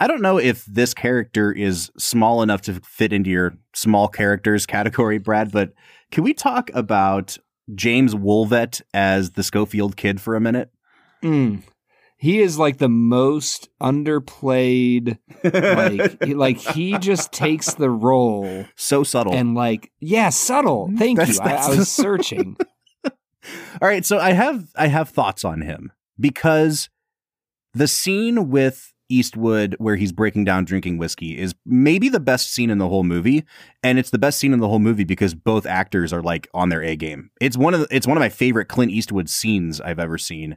[0.00, 4.64] I don't know if this character is small enough to fit into your small characters
[4.64, 5.74] category, Brad, but
[6.10, 7.36] can we talk about
[7.70, 10.70] Jaimz Woolvett as the Schofield kid for a minute?
[11.22, 11.62] Mm.
[12.16, 15.18] He is like the most underplayed.
[15.44, 20.90] Like, like he just takes the role so subtle and like, yeah, subtle.
[20.96, 21.44] Thank that's, you.
[21.44, 22.56] That's I, I was searching.
[23.80, 26.88] All right, so I have I have thoughts on him because
[27.74, 32.70] the scene with Eastwood where he's breaking down drinking whiskey is maybe the best scene
[32.70, 33.44] in the whole movie
[33.82, 36.68] and it's the best scene in the whole movie because both actors are like on
[36.68, 37.30] their A game.
[37.40, 40.56] It's one of the, it's one of my favorite Clint Eastwood scenes I've ever seen.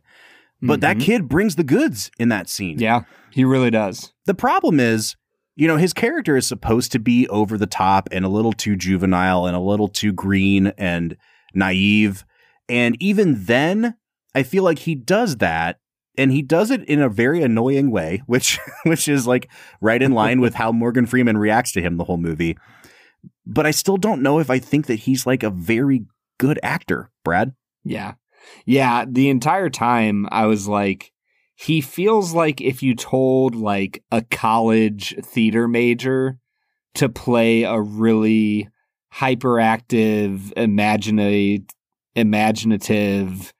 [0.61, 0.99] But mm-hmm.
[0.99, 2.79] that kid brings the goods in that scene.
[2.79, 4.13] Yeah, he really does.
[4.25, 5.17] The problem is,
[5.55, 8.75] you know, his character is supposed to be over the top and a little too
[8.75, 11.17] juvenile and a little too green and
[11.53, 12.23] naive.
[12.69, 13.95] And even then,
[14.35, 15.79] I feel like he does that
[16.17, 19.49] and he does it in a very annoying way, which which is like
[19.81, 22.57] right in line with how Morgan Freeman reacts to him the whole movie.
[23.45, 26.05] But I still don't know if I think that he's like a very
[26.37, 27.53] good actor, Brad.
[27.83, 28.13] Yeah.
[28.65, 31.13] Yeah, the entire time I was like,
[31.55, 36.39] he feels like if you told like a college theater major
[36.95, 38.69] to play a really
[39.13, 41.67] hyperactive, imaginative,
[42.15, 43.53] imaginative,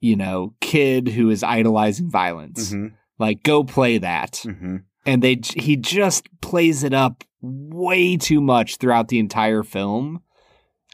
[0.00, 2.72] you know, kid who is idolizing violence.
[2.72, 2.94] Mm-hmm.
[3.18, 4.42] Like, go play that.
[4.44, 4.76] Mm-hmm.
[5.06, 10.22] And they he just plays it up way too much throughout the entire film.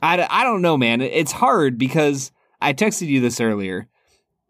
[0.03, 1.01] I, I don't know, man.
[1.01, 3.89] It's hard because I texted you this earlier.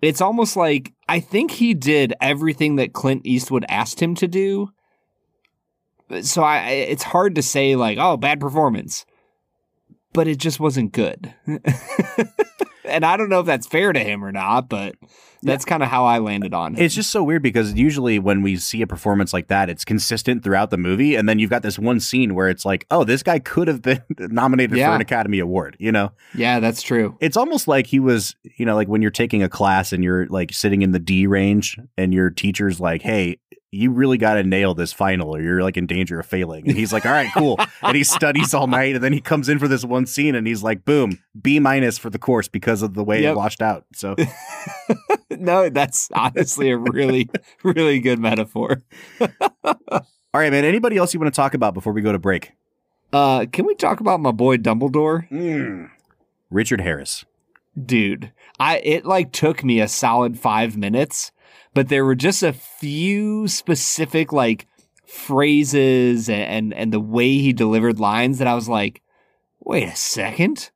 [0.03, 4.71] It's almost like I think he did everything that Clint Eastwood asked him to do,
[6.21, 9.07] so I it's hard to say like oh bad performance,
[10.15, 11.35] but it just wasn't good.
[12.85, 14.95] and I don't know if that's fair to him or not, but
[15.43, 16.81] that's kind of how I landed on it.
[16.83, 20.43] It's just so weird because usually when we see a performance like that, it's consistent
[20.43, 23.23] throughout the movie, and then you've got this one scene where it's like, oh, this
[23.23, 24.89] guy could have been nominated Yeah.
[24.89, 25.77] for an Academy Award.
[25.79, 27.17] You know, yeah, that's true.
[27.21, 30.27] it's almost like he was, you know, like when you're taking a class and you're
[30.29, 33.39] like sitting in the D range, and your teacher's like, hey.
[33.75, 36.69] You really got to nail this final, or you're like in danger of failing.
[36.69, 39.49] And he's like, "All right, cool." and he studies all night, and then he comes
[39.49, 42.83] in for this one scene, and he's like, "Boom, B minus for the course because
[42.83, 43.33] of the way Yep.
[43.33, 44.15] it washed out." So
[45.31, 47.29] no, that's honestly a really,
[47.65, 48.83] really good metaphor.
[49.65, 50.65] All right, man.
[50.65, 52.53] Anybody else you want to talk about before we go to break?
[53.13, 55.89] Uh, can we talk about my boy Dumbledore?
[56.51, 57.25] Richard Harris.
[57.87, 61.33] dude i it like took me a solid five minutes
[61.75, 64.67] but there were just a few specific like
[65.07, 69.03] phrases and and, the way he delivered lines that i was like
[69.65, 70.71] wait a second.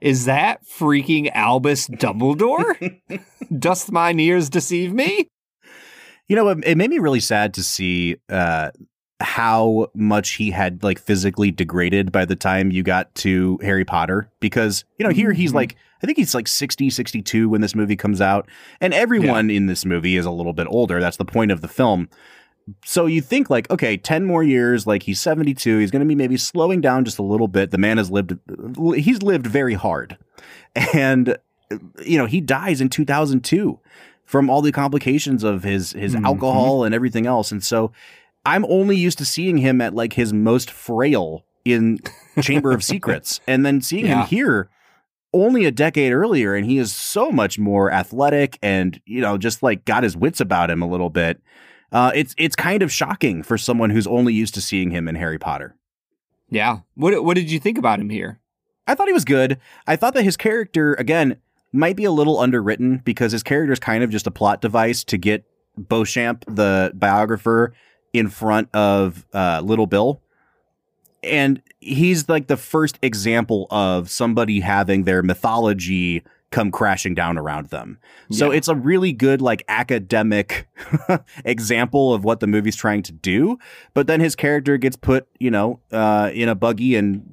[0.00, 3.00] Is that freaking albus dumbledore?
[3.58, 5.28] Dost mine ears deceive me?
[6.28, 8.70] You know, it, it made me really sad to see uh,
[9.20, 14.28] how much he had like physically degraded by the time you got to Harry Potter.
[14.40, 15.56] Because, you know, here he's Mhm.
[15.56, 18.48] like, I think he's like 60, 62 when this movie comes out.
[18.80, 21.00] And everyone in this movie is a little bit older.
[21.00, 22.08] That's the point of the film.
[22.84, 26.14] So you think like, okay, 10 more years, like he's 72, he's going to be
[26.14, 27.70] maybe slowing down just a little bit.
[27.70, 28.36] The man has lived,
[28.96, 30.16] he's lived very hard.
[30.92, 31.36] And,
[32.04, 33.78] you know, he dies in 2002
[34.24, 36.24] from all the complications of his, his Mhm.
[36.24, 37.52] alcohol and everything else.
[37.52, 37.92] And so
[38.46, 41.98] I'm only used to seeing him at like his most frail in
[42.42, 43.40] Chamber of Secrets.
[43.46, 44.22] And then seeing Yeah.
[44.22, 44.68] him here
[45.32, 49.62] only a decade earlier, and he is so much more athletic and, you know, just
[49.62, 51.40] like got his wits about him a little bit.
[51.90, 55.14] Uh, it's it's kind of shocking for someone who's only used to seeing him in
[55.14, 55.76] Harry Potter.
[56.50, 58.40] yeah what what did you think about him here
[58.86, 59.58] I thought he was good.
[59.86, 61.38] I thought that his character, again,
[61.72, 65.02] might be a little underwritten because his character is kind of just a plot device
[65.04, 65.44] to get
[65.78, 67.72] Beauchamp, the biographer,
[68.14, 70.22] in front of uh, Little Bill.
[71.22, 77.66] And he's like the first example of somebody having their mythology come crashing down around
[77.70, 77.98] them.
[78.30, 78.58] So Yeah.
[78.58, 80.68] it's a really good, like, academic
[81.44, 83.58] example of what the movie's trying to do.
[83.92, 87.28] But then his character gets put, you know, uh, in a buggy and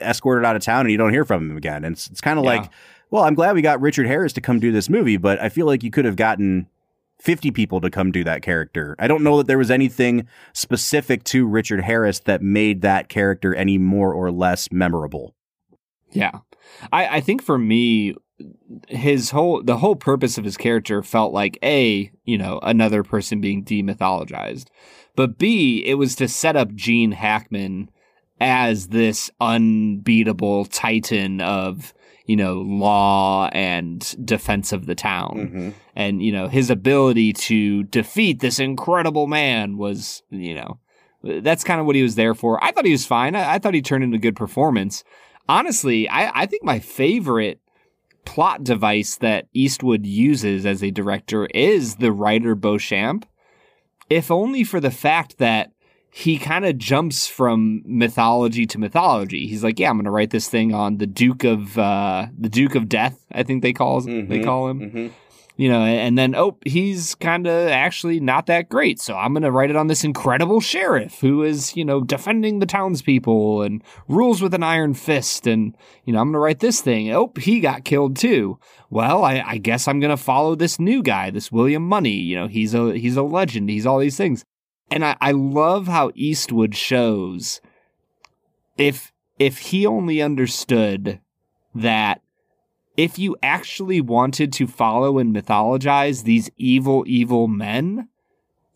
[0.00, 1.84] escorted out of town and you don't hear from him again.
[1.84, 2.52] And it's, it's kind of Yeah.
[2.60, 2.70] like,
[3.10, 5.66] well, I'm glad we got Richard Harris to come do this movie, but I feel
[5.66, 6.66] like you could have gotten
[7.24, 8.94] 50 people to come do that character.
[8.98, 13.54] I don't know that there was anything specific to Richard Harris that made that character
[13.54, 15.34] any more or less memorable.
[16.12, 16.40] Yeah.
[16.92, 18.14] I, I think for me,
[18.88, 23.40] his whole the whole purpose of his character felt like A, you know, another person
[23.40, 24.66] being demythologized.
[25.16, 27.90] But B, it was to set up Gene Hackman
[28.40, 31.94] as this unbeatable titan of,
[32.26, 35.34] you know, law and defense of the town.
[35.34, 35.70] Mm-hmm.
[35.94, 40.78] And, you know, his ability to defeat this incredible man was, you know,
[41.22, 42.62] that's kind of what he was there for.
[42.62, 43.34] I thought he was fine.
[43.34, 45.04] I, I thought he turned in a good performance
[45.48, 47.60] honestly, I, I think my favorite
[48.24, 53.26] plot device that Eastwood uses as a director is the writer Beauchamp,
[54.08, 55.72] if only for the fact that
[56.16, 59.48] he kind of jumps from mythology to mythology.
[59.48, 62.48] He's like, yeah, I'm going to write this thing on the Duke of uh, the
[62.48, 63.18] Duke of Death.
[63.32, 64.80] I think they call they Mhm, call him
[65.56, 69.00] you know, and then oh, he's kind of actually not that great.
[69.00, 72.60] So I'm going to write it on this incredible sheriff who is, you know, defending
[72.60, 75.48] the townspeople and rules with an iron fist.
[75.48, 77.12] And you know, I'm going to write this thing.
[77.12, 78.58] Oh, he got killed too.
[78.88, 82.10] Well, I, I guess I'm going to follow this new guy, this William Munny.
[82.18, 83.68] You know, he's a he's a legend.
[83.68, 84.44] He's all these things,
[84.90, 87.60] and I, I love how Eastwood shows
[88.76, 91.20] if if he only understood
[91.74, 92.20] that
[92.96, 98.08] if you actually wanted to follow and mythologize these evil, evil men,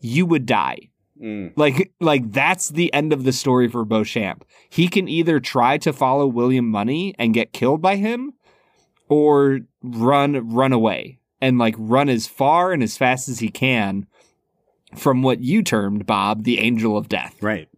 [0.01, 0.89] you would die.
[1.21, 1.53] Mm.
[1.55, 4.45] Like, like that's the end of the story for Beauchamp.
[4.69, 8.33] He can either try to follow William Munny and get killed by him,
[9.07, 14.05] or run, run away and like run as far and as fast as he can
[14.95, 17.35] from what you termed Bob, the Angel of Death.
[17.41, 17.69] Right.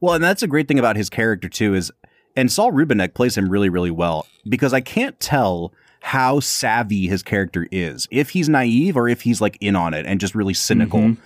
[0.00, 1.90] Well, and that's a great thing about his character too is
[2.36, 7.22] and Saul Rubinek plays him really really well because I can't tell how savvy his
[7.22, 8.06] character is.
[8.10, 11.16] If he's naive or if he's like in on it and just really cynical Mhm.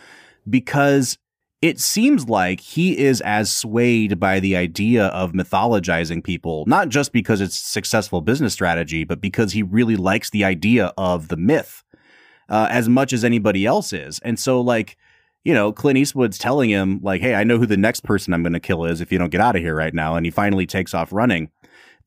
[0.48, 1.18] because
[1.60, 7.12] it seems like he is as swayed by the idea of mythologizing people, not just
[7.12, 11.82] because it's successful business strategy, but because he really likes the idea of the myth
[12.48, 14.18] uh, as much as anybody else is.
[14.20, 14.96] And so, like,
[15.44, 18.42] you know, Clint Eastwood's telling him, like, hey, I know who the next person I'm
[18.42, 20.16] going to kill is if you don't get out of here right now.
[20.16, 21.50] And he finally takes off running.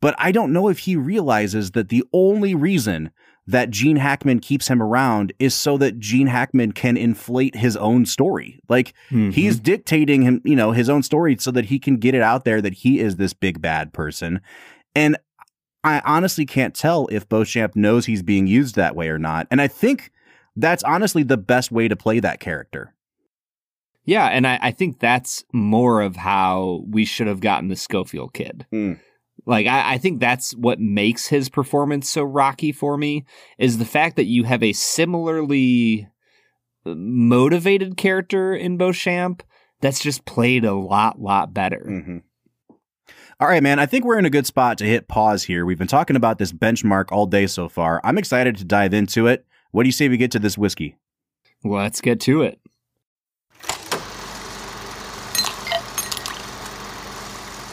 [0.01, 3.11] But I don't know if he realizes that the only reason
[3.47, 8.05] that Gene Hackman keeps him around is so that Gene Hackman can inflate his own
[8.05, 8.59] story.
[8.69, 9.33] Like Mhm.
[9.33, 12.45] he's dictating him, you know, his own story so that he can get it out
[12.45, 14.39] there that he is this big bad person.
[14.95, 15.17] And
[15.83, 19.47] I honestly can't tell if Beauchamp knows he's being used that way or not.
[19.51, 20.11] And I think
[20.55, 22.93] that's honestly the best way to play that character.
[24.05, 28.33] Yeah, and I, I think that's more of how we should have gotten the Schofield
[28.33, 28.65] kid.
[28.69, 28.93] Hmm.
[29.45, 33.25] Like I, I think that's what makes his performance so rocky for me
[33.57, 36.07] is the fact that you have a similarly
[36.85, 39.43] uh, motivated character in Beauchamp
[39.81, 41.85] that's just played a lot, lot better.
[41.85, 42.17] Mm-hmm.
[43.39, 43.79] All right, man.
[43.79, 45.65] I think we're in a good spot to hit pause here.
[45.65, 47.99] We've been talking about this benchmark all day so far.
[48.03, 49.45] I'm excited to dive into it.
[49.71, 50.97] What do you say we get to this whiskey?
[51.65, 52.59] Let's get to it.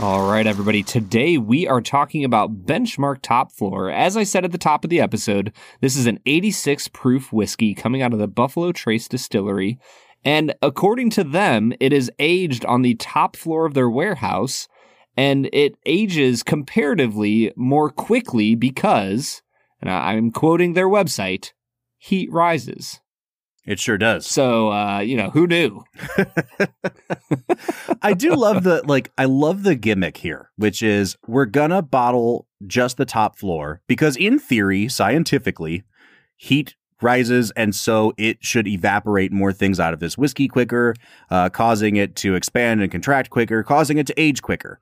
[0.01, 0.83] All right, everybody.
[0.83, 3.91] Today we are talking about Benchmark Top Floor.
[3.91, 7.75] As I said at the top of the episode, this is an 86 proof whiskey
[7.75, 9.79] coming out of the Buffalo Trace Distillery.
[10.25, 14.69] And according to them, it is aged on the top floor of their warehouse
[15.19, 19.43] and it ages comparatively more quickly because,
[19.83, 21.53] and I'm quoting their website,
[21.99, 23.01] heat rises.
[23.67, 24.27] It sure does.
[24.27, 25.85] So, uh, you know, who knew?
[28.03, 32.47] I do love the like I love the gimmick here, which is we're gonna bottle
[32.67, 35.85] just the top floor because in theory, scientifically,
[36.37, 40.95] heat rises and so it should evaporate more things out of this whiskey quicker,
[41.31, 44.79] uh, causing it to expand and contract quicker, causing it to age quicker.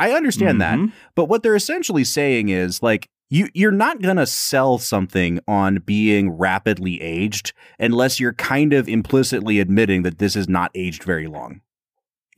[0.00, 0.92] I understand that, Mhm.
[1.14, 5.78] but what they're essentially saying is like you you're not going to sell something on
[5.78, 11.26] being rapidly aged unless you're kind of implicitly admitting that this is not aged very
[11.26, 11.60] long.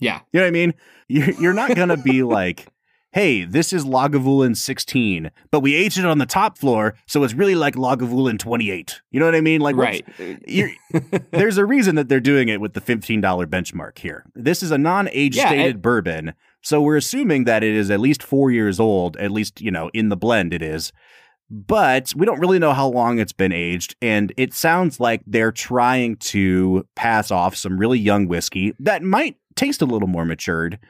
[0.01, 0.21] Yeah.
[0.33, 0.75] You know what I mean?
[1.09, 2.69] You're, you're not going to be like,
[3.13, 7.33] hey, this is Lagavulin 16, but we aged it on the top floor, so it's
[7.35, 9.01] really like Lagavulin 28.
[9.11, 9.61] You know what I mean?
[9.61, 10.07] Like, right.
[10.19, 10.71] Uh, you're,
[11.31, 14.25] there's a reason that they're doing it with the $15 benchmark here.
[14.35, 16.35] This is a non-age Yeah, stated bourbon,
[16.67, 19.17] so we're assuming that it is at least four years old.
[19.19, 20.93] At least you know in the blend it is,
[21.49, 23.95] but we don't really know how long it's been aged.
[24.03, 29.37] And it sounds like they're trying to pass off some really young whiskey that might
[29.55, 30.81] taste a little more matured.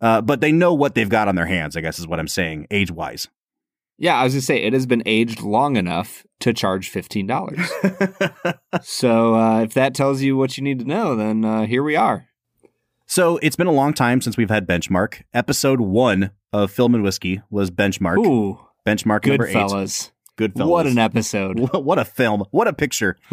[0.00, 2.28] Uh, but they know what they've got on their hands, I guess is what I'm
[2.28, 3.28] saying, age wise.
[3.98, 7.60] yeah, I was gonna say it has been aged long enough to charge fifteen dollars.
[8.82, 11.94] so uh, if that tells you what you need to know, then uh, here we
[11.94, 12.26] are.
[13.06, 15.22] So it's been a long time since we've had Benchmark.
[15.32, 18.18] Episode one of Film and Whiskey was Benchmark.
[18.24, 19.52] Ooh, Benchmark good number eight.
[19.52, 20.12] fellas.
[20.36, 20.70] Good fellas.
[20.70, 21.58] What an episode.
[21.72, 22.44] What a film.
[22.50, 23.16] What a picture.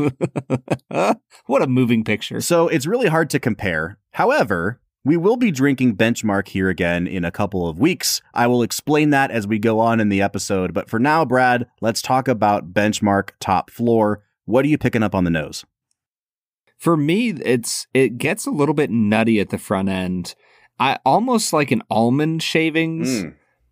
[0.87, 2.39] what a moving picture.
[2.39, 3.97] So it's really hard to compare.
[4.11, 8.21] However, we will be drinking Benchmark here again in a couple of weeks.
[8.33, 10.73] I will explain that as we go on in the episode.
[10.73, 14.23] But for now, Brad, let's talk about Benchmark Top Floor.
[14.45, 15.65] What are you picking up on the nose?
[16.83, 20.35] For me, it's it gets a little bit nutty at the front end.
[20.81, 23.23] I almost like an almond shavings.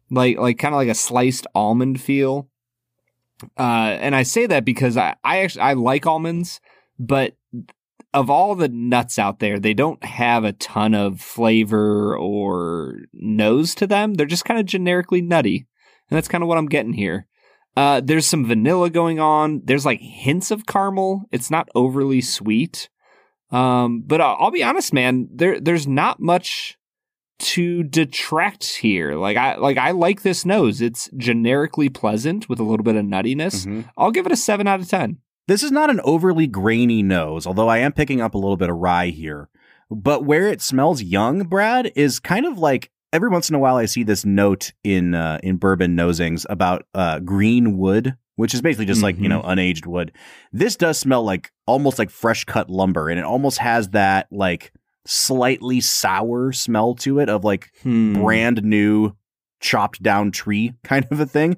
[0.09, 2.47] like like kind of like a sliced almond feel.
[3.59, 6.61] Uh, and I say that because I, I actually I like almonds,
[6.97, 7.35] but
[8.13, 13.75] of all the nuts out there, they don't have a ton of flavor or nose
[13.75, 14.13] to them.
[14.13, 15.67] They're just kind of generically nutty,
[16.09, 17.27] and that's kind of what I'm getting here.
[17.75, 19.63] Uh, there's some vanilla going on.
[19.65, 21.23] There's like hints of caramel.
[21.29, 22.87] It's not overly sweet.
[23.51, 25.27] Um, but I'll, I'll be honest, man.
[25.33, 26.77] There there's not much
[27.39, 29.15] to detract here.
[29.15, 30.79] Like I like I like this nose.
[30.81, 33.65] It's generically pleasant with a little bit of nuttiness.
[33.65, 33.89] Mhm.
[33.97, 35.17] I'll give it a seven out of ten.
[35.47, 38.69] This is not an overly grainy nose, although I am picking up a little bit
[38.69, 39.49] of rye here.
[39.89, 43.75] But where it smells young, Brad, is kind of like every once in a while
[43.75, 48.61] I see this note in uh, in bourbon nosings about uh, green wood, which is
[48.61, 49.29] basically just like you Mhm.
[49.29, 50.11] know unaged wood.
[50.53, 54.71] This does smell like almost like fresh cut lumber, and it almost has that like
[55.05, 58.13] slightly sour smell to it of like Hmm.
[58.13, 59.13] brand new
[59.59, 61.57] chopped down tree kind of a thing.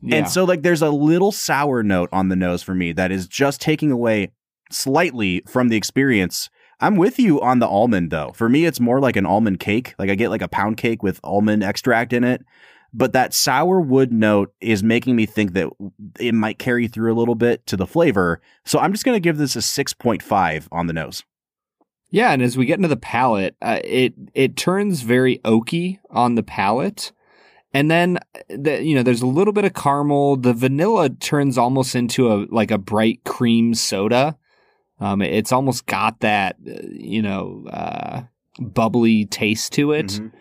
[0.00, 0.18] Yeah.
[0.18, 3.26] And so like there's a little sour note on the nose for me that is
[3.26, 4.32] just taking away
[4.70, 6.48] slightly from the experience.
[6.80, 8.30] I'm with you on the almond though.
[8.34, 9.94] For me it's more like an almond cake.
[9.98, 12.44] Like I get like a pound cake with almond extract in it.
[12.92, 15.68] But that sour wood note is making me think that
[16.18, 18.40] it might carry through a little bit to the flavor.
[18.64, 21.22] So I'm just going to give this a 6.5 on the nose.
[22.10, 26.36] Yeah, and as we get into the palate, uh, it it turns very oaky on
[26.36, 27.12] the palate,
[27.74, 30.36] and then uh, the, you know there's a little bit of caramel.
[30.38, 34.38] The vanilla turns almost into a like a bright cream soda,
[35.00, 38.22] Um, it's almost got that, uh, you know, uh,
[38.58, 40.06] bubbly taste to it.
[40.06, 40.32] Mhm.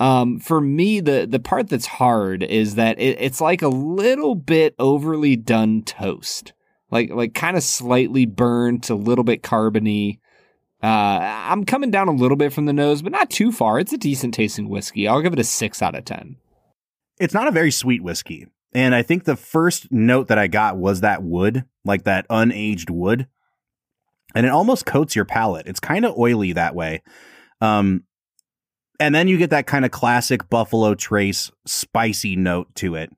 [0.00, 4.34] Um, for me, the the part that's hard is that it, it's like a little
[4.34, 6.54] bit overly done toast,
[6.90, 10.18] like like kind of slightly burnt, a little bit carbony.
[10.82, 13.78] Uh, I'm coming down a little bit from the nose, but not too far.
[13.78, 15.06] It's a decent tasting whiskey.
[15.06, 16.36] I'll give it a six out of ten.
[17.20, 18.46] It's not a very sweet whiskey.
[18.72, 22.88] And I think the first note that I got was that wood, like that unaged
[22.88, 23.26] wood.
[24.34, 25.66] And it almost coats your palate.
[25.66, 27.02] It's kind of oily that way.
[27.60, 28.04] Um,
[29.00, 33.10] and then you get that kind of classic Buffalo Trace spicy note to it.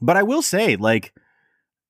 [0.00, 1.12] But I will say, like,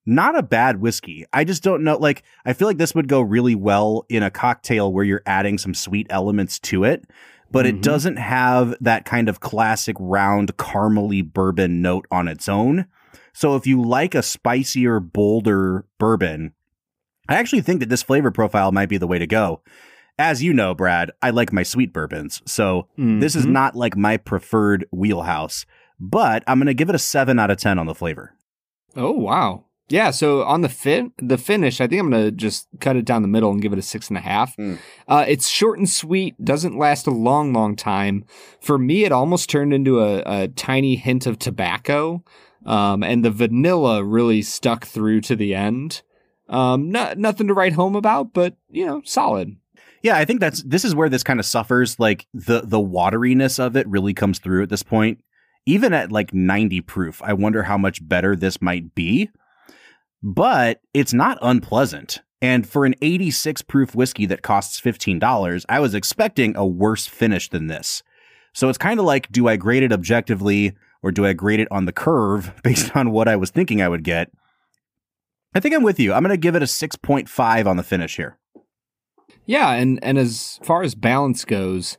[0.07, 1.25] not a bad whiskey.
[1.33, 1.97] I just don't know.
[1.97, 5.59] Like, I feel like this would go really well in a cocktail where you're adding
[5.59, 7.05] some sweet elements to it,
[7.51, 7.83] but it Mhm.
[7.83, 12.87] doesn't have that kind of classic round caramely bourbon note on its own.
[13.33, 16.53] So if you like a spicier, bolder bourbon,
[17.29, 19.63] I actually think that this flavor profile might be the way to go.
[20.19, 22.41] As you know, Brad, I like my sweet bourbons.
[22.47, 23.51] So this is Mhm.
[23.53, 25.67] not like my preferred wheelhouse,
[25.99, 28.35] but I'm going to give it a 7 out of 10 on the flavor.
[28.97, 29.65] Oh wow.
[29.89, 33.21] Yeah, so on the fin the finish, I think I'm gonna just cut it down
[33.21, 34.57] the middle and give it a six and a half.
[34.57, 34.79] Mm.
[35.07, 38.25] Uh, it's short and sweet, doesn't last a long, long time.
[38.63, 42.25] For me, it almost turned into a, a tiny hint of tobacco,
[42.65, 46.01] um, and the vanilla really stuck through to the end.
[46.49, 49.57] Um, not nothing to write home about, but you know, solid.
[50.05, 51.99] Yeah, I think that's this is where this kind of suffers.
[51.99, 55.25] Like the the wateriness of it really comes through at this point.
[55.65, 59.31] Even at like 90 proof, I wonder how much better this might be.
[60.23, 62.21] But it's not unpleasant.
[62.43, 67.49] And for an 86 proof whiskey that costs $15, I was expecting a worse finish
[67.49, 68.03] than this.
[68.53, 71.69] So it's kind of like do I grade it objectively or do I grade it
[71.71, 74.31] on the curve based on what I was thinking I would get?
[75.55, 76.13] I think I'm with you.
[76.13, 78.39] I'm going to give it a 6.5 on the finish here.
[79.47, 81.99] Yeah, and and as far as balance goes,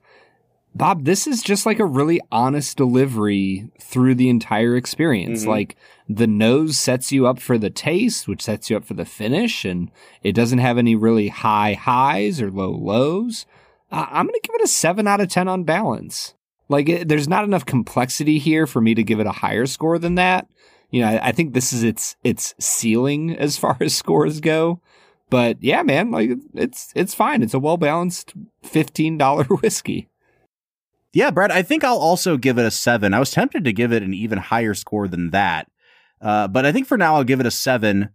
[0.73, 5.45] Bob, this is just like a really honest delivery through the entire experience.
[5.45, 5.47] Mhm.
[5.47, 5.75] Like
[6.09, 9.63] the nose sets you up for the taste, which sets you up for the finish,
[9.63, 9.89] and
[10.21, 13.45] it doesn't have any really high highs or low lows.
[13.91, 16.33] Uh, I'm going to give it a 7 out of 10 on balance.
[16.67, 19.99] Like it, there's not enough complexity here for me to give it a higher score
[19.99, 20.47] than that.
[20.89, 24.81] You know, I, I think this is its its ceiling as far as scores go.
[25.35, 27.43] But yeah, man, like it's it's fine.
[27.43, 28.33] It's a well balanced
[28.63, 30.07] fifteen dollar whiskey.
[31.11, 33.13] Yeah, Brad, I think I'll also give it a seven.
[33.13, 35.69] I was tempted to give it an even higher score than that.
[36.21, 38.11] Uh, but I think for now I'll give it a seven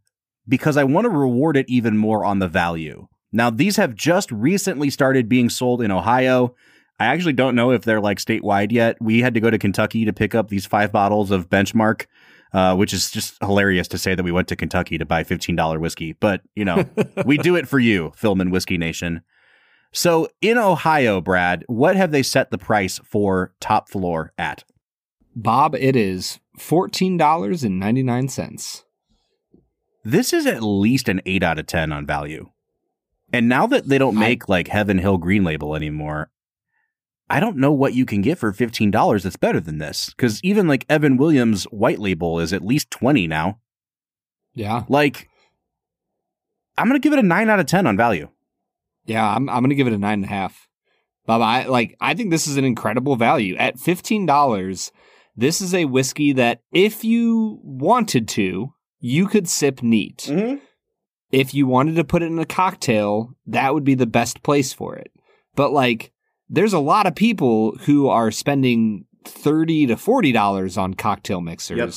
[0.49, 3.07] because I want to reward it even more on the value.
[3.33, 6.55] Now, these have just recently started being sold in Ohio.
[6.99, 8.97] I actually don't know if they're like statewide yet.
[8.99, 12.07] We had to go to Kentucky to pick up these five bottles of Benchmark,
[12.53, 15.81] uh, which is just hilarious to say that we went to Kentucky to buy $15
[15.81, 16.13] whiskey.
[16.13, 16.85] But, you know,
[17.25, 19.23] we do it for you, Film and Whiskey Nation.
[19.93, 24.65] So in Ohio, Brad, what have they set the price for top floor at?
[25.35, 28.85] Bob, it is fourteen dollars and ninety nine cents.
[30.05, 32.51] This is at least an 8 out of 10 on value.
[33.33, 36.31] And now that they don't I- make like Heaven Hill Green Label anymore,
[37.31, 40.11] I don't know what you can get for $15 that's better than this.
[40.11, 43.61] Because even like Evan Williams White Label is at least 20 now.
[44.55, 45.29] Yeah, Like,
[46.77, 48.29] I'm going to give it a 9 out of 10 on value.
[49.07, 49.29] yeah.
[49.35, 50.69] I'm I'm gonna give it a nine and a half.
[51.27, 51.97] Bob, I like.
[52.01, 54.91] I think this is an incredible value at fifteen dollars.
[55.37, 60.27] This is a whiskey that, if you wanted to, you could sip neat.
[60.29, 60.57] Mm-hmm.
[61.31, 64.73] if you wanted to put it in a cocktail, that would be the best place
[64.73, 65.11] for it.
[65.55, 66.13] But like,
[66.51, 71.79] there's a lot of people who are spending thirty to forty dollars on cocktail mixers,
[71.79, 71.93] Yep.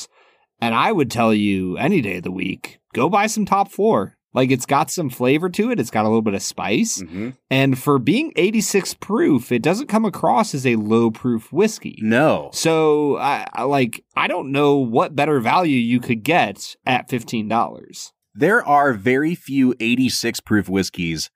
[0.61, 4.15] and I would tell you any day of the week, go buy some Top Floor.
[4.35, 5.79] Like it's got some flavor to it.
[5.79, 7.29] It's got a little bit of spice, Mm-hmm.
[7.51, 11.99] and for being 86 proof, it doesn't come across as a low proof whiskey.
[12.01, 12.49] No.
[12.51, 17.47] So, I, I like, I don't know what better value you could get at fifteen
[17.47, 18.11] dollars.
[18.33, 21.29] There are very few 86 proof whiskeys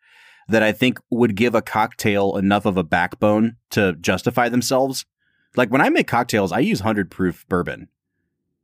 [0.48, 5.06] that I think would give a cocktail enough of a backbone to justify themselves.
[5.56, 7.90] Like when I make cocktails, I use 100 proof bourbon.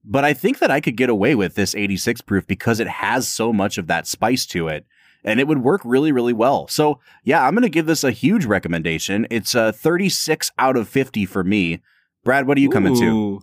[0.06, 3.28] But I think that I could get away with this 86 proof because it has
[3.28, 4.86] so much of that spice to it
[5.24, 6.68] and it would work really, really well.
[6.68, 9.26] So, yeah, I'm going to give this a huge recommendation.
[9.30, 11.82] It's a 36 out of 50 for me.
[12.24, 13.42] Brad, what are you coming to?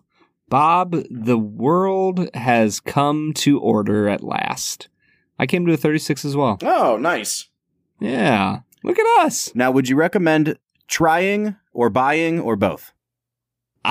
[0.49, 4.89] Bob, the world has come to order at last.
[5.39, 6.59] I came to a 36 as well.
[6.63, 7.49] Oh, nice.
[8.01, 8.61] Yeah.
[8.83, 9.55] Look at us.
[9.55, 12.93] Now, would you recommend trying or buying or both?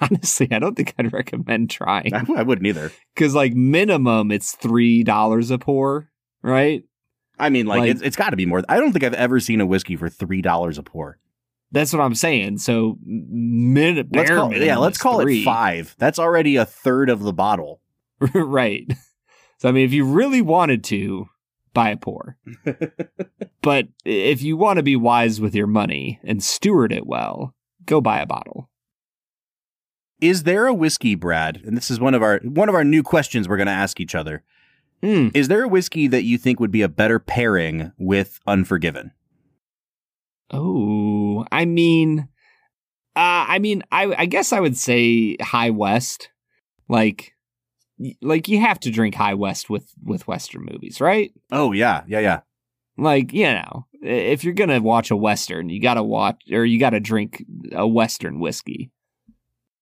[0.00, 2.92] Honestly, I don't think I'd recommend trying I, I wouldn't either.
[3.14, 6.08] because, like, minimum it's three dollars a pour,
[6.42, 6.84] right?
[7.38, 8.62] I mean, like, Like- it's, it's got to be more.
[8.68, 11.18] I don't think I've ever seen a whiskey for three dollars a pour.
[11.72, 12.58] That's what I'm saying.
[12.58, 15.40] So min- Let's call, yeah, let's call three.
[15.40, 15.96] it five.
[15.98, 17.80] That's already a third of the bottle.
[18.34, 18.86] right.
[19.58, 21.28] So I mean, if you really wanted to,
[21.72, 22.36] buy a pour.
[23.62, 27.54] but if you want to be wise with your money and steward it well,
[27.86, 28.68] go buy a bottle.
[30.20, 31.60] Is there a whiskey, Brad?
[31.64, 33.98] And this is one of our one of our new questions we're going to ask
[33.98, 34.44] each other.
[35.02, 35.28] Hmm.
[35.34, 39.10] Is there a whiskey that you think would be a better pairing with Unforgiven?
[40.52, 42.28] Oh, I mean,
[43.16, 46.30] uh, I mean, I, I guess I would say High West.
[46.88, 47.32] Like,
[48.20, 51.32] like you have to drink High West with with Western movies, right?
[51.50, 52.40] Oh yeah, yeah, yeah.
[52.98, 57.00] Like, you know, if you're gonna watch a Western, you gotta watch or you gotta
[57.00, 58.90] drink a Western whiskey.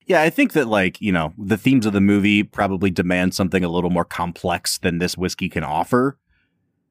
[0.07, 3.63] Yeah, I think that like, you know, the themes of the movie probably demand something
[3.65, 6.19] a little more complex than this whiskey can offer.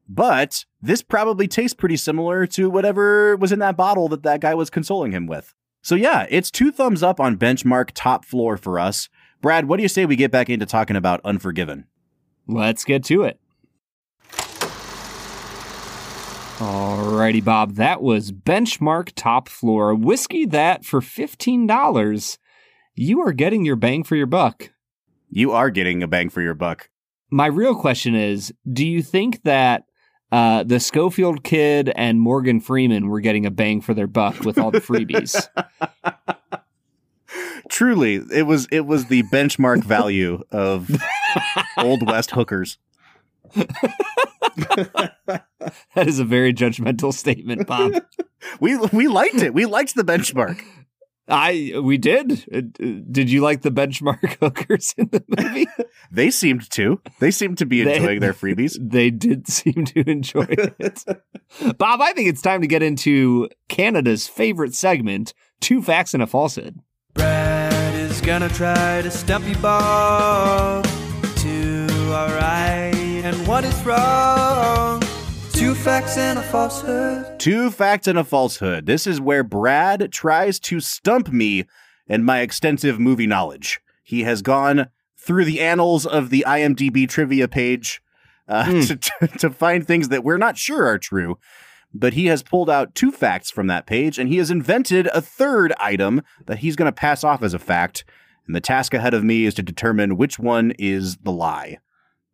[0.07, 4.55] But this probably tastes pretty similar to whatever was in that bottle that that guy
[4.55, 5.53] was consoling him with.
[5.81, 9.07] So yeah, it's two thumbs up on benchmark top floor for us.
[9.41, 11.85] Brad, what do you say we get back into talking about Unforgiven?
[12.45, 13.39] Let's get to it.
[16.59, 17.75] Alrighty, Bob.
[17.75, 22.37] That was Benchmark Top Floor, a whiskey that for $15,
[22.95, 24.71] you are getting your bang for your buck.
[25.29, 26.89] You are getting a bang for your buck.
[27.31, 29.83] My real question is do you think that
[30.33, 34.57] uh, the Schofield kid and Morgan Freeman were getting a bang for their buck with
[34.57, 35.47] all the freebies?
[37.69, 40.89] Truly, it was it was the benchmark value of
[41.77, 42.77] old west hookers.
[43.55, 45.43] that
[45.95, 47.93] is a very judgmental statement, Bob.
[48.61, 49.53] We we liked it.
[49.53, 50.61] We liked the benchmark.
[51.27, 52.45] I we did.
[52.51, 52.61] Uh,
[53.11, 55.67] Did you like the benchmark hookers in the movie?
[56.09, 57.01] They seemed to.
[57.19, 58.77] They seemed to be They- enjoying their freebies.
[58.79, 61.03] they did seem to enjoy it.
[61.77, 66.27] Bob, I think it's time to get into Canada's favorite segment, Two Facts and a
[66.27, 66.79] Falsehood.
[68.19, 70.85] Brad is gonna try to stump you, Bob.
[71.37, 75.01] Two are right and one is wrong.
[75.53, 77.39] Two facts and a falsehood.
[77.39, 78.85] Two facts and a falsehood.
[78.85, 81.65] This is where Brad tries to stump me
[82.07, 83.79] and my extensive movie knowledge.
[84.03, 88.01] He has gone through the annals of the IMDb trivia page
[88.47, 88.81] uh, Hmm.
[88.81, 91.37] to, to, to find things that we're not sure are true.
[91.93, 95.21] But he has pulled out two facts from that page and he has invented a
[95.21, 98.05] third item that he's going to pass off as a fact.
[98.45, 101.79] And the task ahead of me is to determine which one is the lie.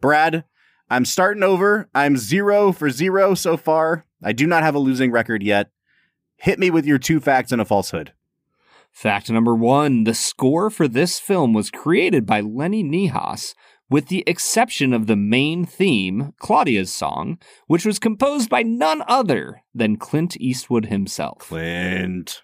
[0.01, 0.43] Brad,
[0.89, 1.89] I'm starting over.
[1.95, 4.05] I'm zero for zero so far.
[4.23, 5.71] I do not have a losing record yet.
[6.37, 8.13] Hit me with your two facts and a falsehood.
[8.91, 13.53] Fact number one the score for this film was created by Lenny Niehaus,
[13.89, 19.63] with the exception of the main theme, Claudia's song, which was composed by none other
[19.73, 21.39] than Clint Eastwood himself.
[21.39, 22.41] Clint.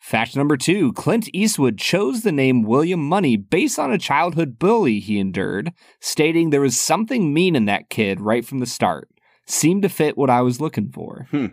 [0.00, 4.98] Fact number two Clint Eastwood chose the name William Munny based on a childhood bully
[4.98, 9.08] he endured, stating there was something mean in that kid right from the start.
[9.46, 11.26] Seemed to fit what I was looking for.
[11.30, 11.46] Hmm.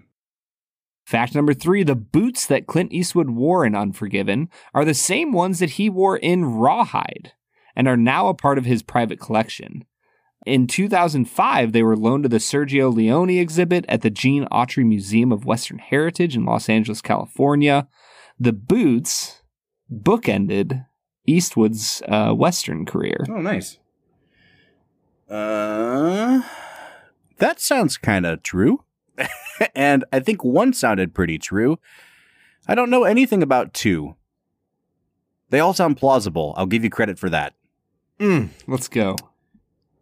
[1.05, 5.59] Fact number three the boots that Clint Eastwood wore in Unforgiven are the same ones
[5.59, 7.33] that he wore in Rawhide
[7.77, 9.85] and are now a part of his private collection.
[10.47, 15.31] In 2005, they were loaned to the Sergio Leone exhibit at the Gene Autry Museum
[15.31, 17.87] of Western Heritage in Los Angeles, California.
[18.39, 19.43] The boots
[19.93, 20.87] bookended
[21.27, 23.23] Eastwood's uh, Western career.
[23.29, 23.77] Oh, nice.
[25.29, 26.41] Uh,
[27.37, 28.83] that sounds kind of true.
[29.75, 31.77] and I think one sounded pretty true.
[32.67, 34.15] I don't know anything about two.
[35.49, 36.55] They all sound plausible.
[36.57, 37.53] I'll give you credit for that.
[38.19, 39.15] Mm, let's go.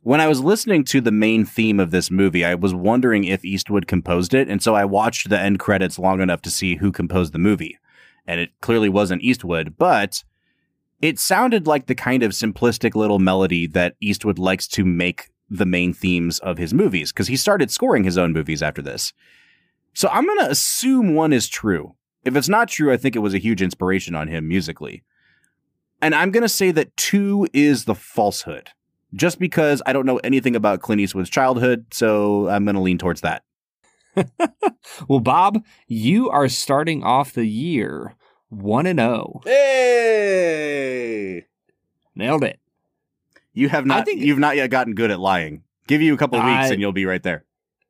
[0.04, 3.44] When I was listening to the main theme of this movie, I was wondering if
[3.44, 6.92] Eastwood composed it, and so I watched the end credits long enough to see who
[6.92, 7.78] composed the movie.
[8.28, 10.24] And it clearly wasn't Eastwood, but
[11.02, 15.66] it sounded like the kind of simplistic little melody that Eastwood likes to make the
[15.66, 19.12] main themes of his movies, because he started scoring his own movies after this.
[19.94, 21.96] So I'm going to assume one is true.
[22.24, 25.04] If it's not true, I think it was a huge inspiration on him musically.
[26.06, 28.70] And I'm going to say that two is the falsehood
[29.16, 33.00] just because I don't know anything about Clint Eastwood's childhood, so I'm going to lean
[33.00, 33.42] towards that.
[35.10, 38.14] Well, Bob, you are starting off the year
[38.50, 39.42] 1 and oh.
[39.44, 39.56] 0.
[39.56, 41.46] Hey!
[42.14, 42.60] Nailed it.
[43.52, 45.64] You have not I think- you've not yet gotten good at lying.
[45.88, 47.46] Give you a couple of weeks I- and you'll be right there.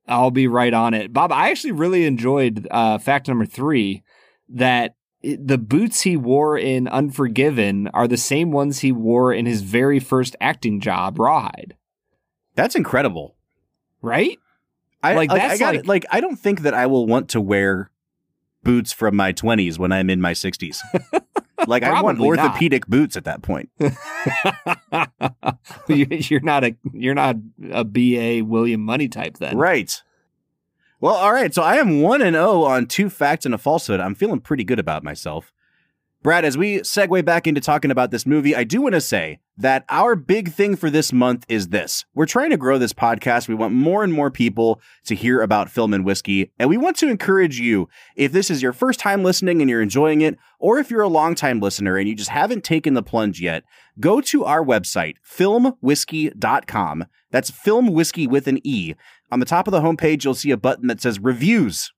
[0.08, 1.12] I'll be right on it.
[1.12, 4.04] Bob, I actually really enjoyed uh, fact number three
[4.48, 4.94] that it-
[5.40, 10.00] the boots he wore in Unforgiven are the same ones he wore in his very
[10.00, 11.76] first acting job, Rawhide.
[12.56, 13.36] That's incredible.
[14.02, 14.38] Right?
[15.04, 17.30] I Like, like, I that's got like- like I don't think that I will want
[17.30, 17.90] to wear
[18.64, 20.80] boots from my 20s when I'm in my 60s.
[21.68, 22.46] like I want Probably not.
[22.48, 23.70] orthopedic boots at that point.
[25.88, 27.36] You- you're not a you're not
[27.72, 29.58] a BA William Munny type then.
[29.58, 30.02] Right.
[31.06, 31.54] Well, all right.
[31.54, 34.00] So I am 1 and 0 on two facts and a falsehood.
[34.00, 35.54] I'm feeling pretty good about myself.
[36.24, 39.38] Brad, as we segue back into talking about this movie, I do want to say
[39.56, 42.06] that our big thing for this month is this.
[42.16, 43.48] We're trying to grow this podcast.
[43.48, 46.52] We want more and more people to hear about film and whiskey.
[46.58, 49.84] And we want to encourage you, if this is your first time listening and you're
[49.84, 53.40] enjoying it, or if you're a longtime listener and you just haven't taken the plunge
[53.40, 53.64] yet,
[54.00, 57.06] go to our website, filmwhiskey.com.
[57.30, 58.94] That's film whiskey with an E.
[59.32, 61.92] On the top of the homepage, you'll see a button that says reviews.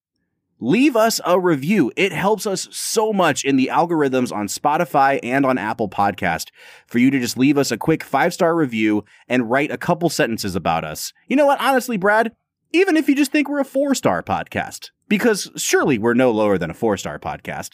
[0.60, 1.92] Leave us a review.
[1.96, 6.48] It helps us so much in the algorithms on Spotify and on Apple Podcast
[6.88, 10.10] for you to just leave us a quick five star review and write a couple
[10.10, 11.14] sentences about us.
[11.28, 11.62] You know what?
[11.62, 12.36] Honestly, Brad,
[12.74, 16.58] even if you just think we're a four star podcast, because surely we're no lower
[16.58, 17.74] than a four star podcast,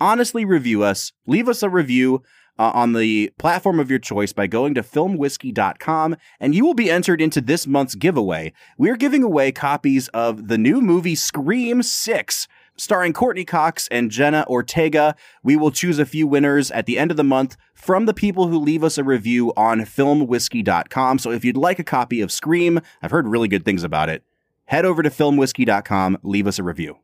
[0.00, 2.22] honestly review us, leave us a review
[2.62, 6.88] uh, on the platform of your choice by going to filmwhiskey.com and you will be
[6.88, 8.52] entered into this month's giveaway.
[8.78, 12.46] We're giving away copies of the new movie Scream 6
[12.76, 15.16] starring Courteney Cox and Jenna Ortega.
[15.42, 18.46] We will choose a few winners at the end of the month from the people
[18.46, 21.18] who leave us a review on filmwhiskey.com.
[21.18, 24.22] So if you'd like a copy of Scream, I've heard really good things about it.
[24.66, 26.98] Head over to filmwhiskey.com, leave us a review.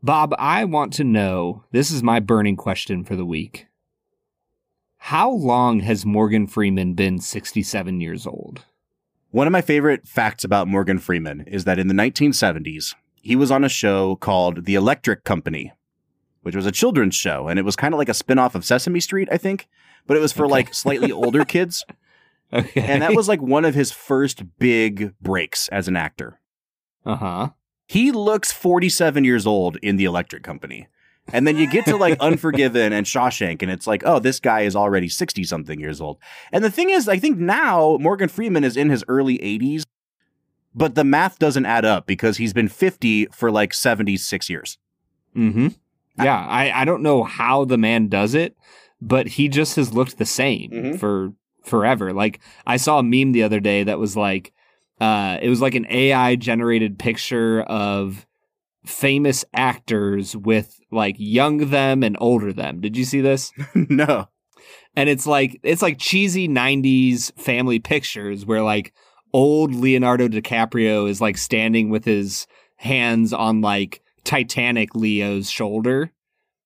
[0.00, 1.64] Bob, I want to know.
[1.72, 3.67] This is my burning question for the week.
[4.98, 8.64] How long has Morgan Freeman been 67 years old?
[9.30, 13.50] One of my favorite facts about Morgan Freeman is that in the 1970s, he was
[13.50, 15.72] on a show called The Electric Company,
[16.42, 17.48] which was a children's show.
[17.48, 19.68] And it was kind of like a spinoff of Sesame Street, I think,
[20.06, 20.52] but it was for Okay.
[20.52, 21.84] like slightly older kids.
[22.52, 22.80] Okay.
[22.80, 26.40] And that was like one of his first big breaks as an actor.
[27.04, 27.48] uh huh.
[27.86, 30.88] He looks 47 years old in The Electric Company.
[31.32, 34.62] And then you get to like Unforgiven and Shawshank, and it's like, oh, this guy
[34.62, 36.18] is already 60 something years old.
[36.52, 39.84] And the thing is, I think now Morgan Freeman is in his early 80s,
[40.74, 44.78] but the math doesn't add up because he's been 50 for like 76 years.
[45.36, 45.68] Mm-hmm.
[46.22, 48.56] Yeah, I, I don't know how the man does it,
[49.00, 50.98] but he just has looked the same Mhm.
[50.98, 52.12] for forever.
[52.12, 54.52] Like I saw a meme the other day that was like,
[55.00, 58.26] uh, it was like an AI generated picture of
[58.88, 62.80] famous actors with like young them and older them.
[62.80, 63.52] Did you see this?
[63.74, 64.28] no.
[64.96, 68.92] and it's like it's like cheesy 90s family pictures where like
[69.32, 76.12] old Leonardo DiCaprio is like standing with his hands on like Titanic Leo's shoulder,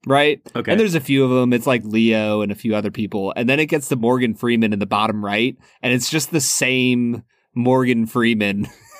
[0.06, 0.40] right?
[0.54, 0.70] Okay.
[0.70, 1.52] And there's a few of them.
[1.52, 3.32] It's like Leo and a few other people.
[3.36, 6.40] And then it gets to Morgan Freeman in the bottom right, and it's just the
[6.40, 8.66] same Morgan Freeman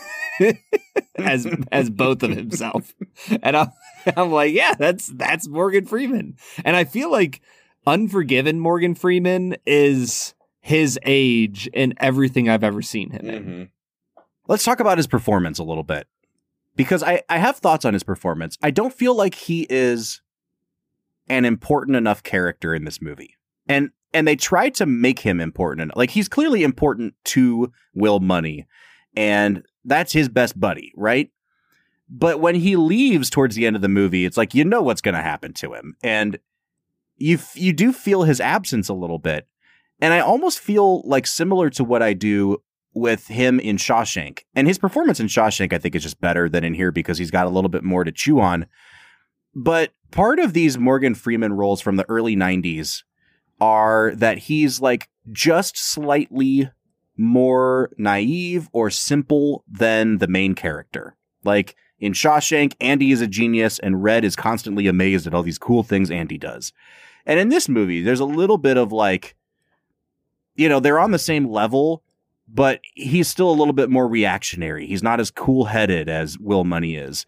[1.16, 2.94] as as both of himself.
[3.42, 3.72] And I'm
[4.16, 6.36] I'm like, yeah, that's that's Morgan Freeman.
[6.64, 7.40] And I feel like
[7.86, 13.44] Unforgiven Morgan Freeman is his age in everything I've ever seen him in.
[13.44, 13.62] Mm-hmm.
[14.48, 16.06] Let's talk about his performance a little bit
[16.76, 18.56] because I, I have thoughts on his performance.
[18.62, 20.20] I don't feel like he is
[21.28, 23.36] an important enough character in this movie.
[23.68, 25.80] And and they try to make him important.
[25.82, 28.66] en- Like he's clearly important to Will Munny
[29.16, 31.30] and that's his best buddy, right?
[32.08, 35.00] But when he leaves towards the end of the movie, it's like you know what's
[35.00, 36.38] going to happen to him and
[37.16, 39.46] you f- you do feel his absence a little bit.
[40.00, 42.62] And I almost feel like similar to what I do
[42.94, 44.40] with him in Shawshank.
[44.54, 47.30] And his performance in Shawshank, I think, is just better than in here because he's
[47.30, 48.66] got a little bit more to chew on.
[49.54, 53.02] But part of these Morgan Freeman roles from the early 90s
[53.60, 56.70] are that he's like just slightly
[57.16, 61.16] more naive or simple than the main character.
[61.44, 65.58] Like in Shawshank, Andy is a genius and Red is constantly amazed at all these
[65.58, 66.72] cool things Andy does.
[67.26, 69.36] And in this movie, there's a little bit of like,
[70.56, 72.02] you know, they're on the same level,
[72.48, 74.86] but he's still a little bit more reactionary.
[74.86, 77.24] He's not as cool headed as Will Munny is.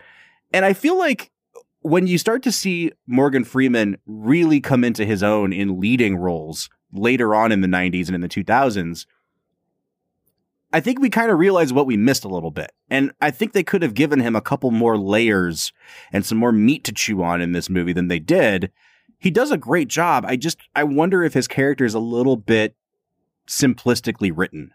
[0.53, 1.31] And I feel like
[1.81, 6.69] when you start to see Morgan Freeman really come into his own in leading roles
[6.93, 9.07] later on in the 90s and in the 2000s,
[10.75, 12.73] I think we kind of realize what we missed a little bit.
[12.91, 15.73] And I think they could have given him a couple more layers
[16.13, 18.73] and some more meat to chew on in this movie than they did.
[19.21, 20.25] He does a great job.
[20.27, 22.75] I just, I wonder if his character is a little bit
[23.47, 24.73] simplistically written.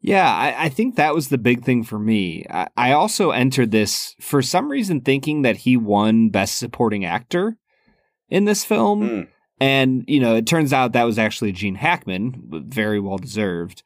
[0.00, 2.46] Yeah, I, I think that was the big thing for me.
[2.48, 7.58] I, I also entered this for some reason thinking that he won Best Supporting Actor
[8.30, 9.02] in this film.
[9.02, 9.28] Mm.
[9.60, 13.82] And, you know, it turns out that was actually Gene Hackman, very well deserved.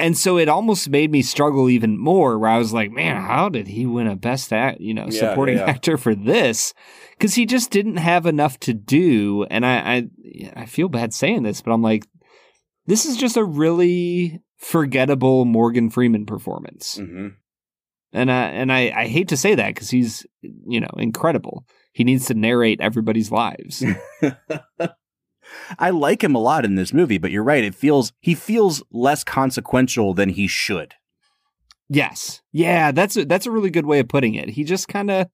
[0.00, 3.48] And so it almost made me struggle even more where I was like, man, how
[3.48, 5.64] did he win a best act, you know, Yeah, supporting yeah.
[5.64, 6.74] actor for this?
[7.18, 9.44] Cause he just didn't have enough to do.
[9.50, 12.06] And I, I, I feel bad saying this, but I'm like,
[12.86, 16.98] this is just a really forgettable Morgan Freeman performance.
[16.98, 17.28] Mm-hmm.
[18.12, 21.64] And I, and I, I hate to say that because he's, you know, incredible.
[21.92, 23.84] He needs to narrate everybody's lives.
[25.78, 27.64] I like him a lot in this movie, but you're right.
[27.64, 30.94] It feels he feels less consequential than he should.
[31.88, 32.40] Yes.
[32.52, 34.50] Yeah, that's a, that's a really good way of putting it.
[34.50, 35.26] He just kind of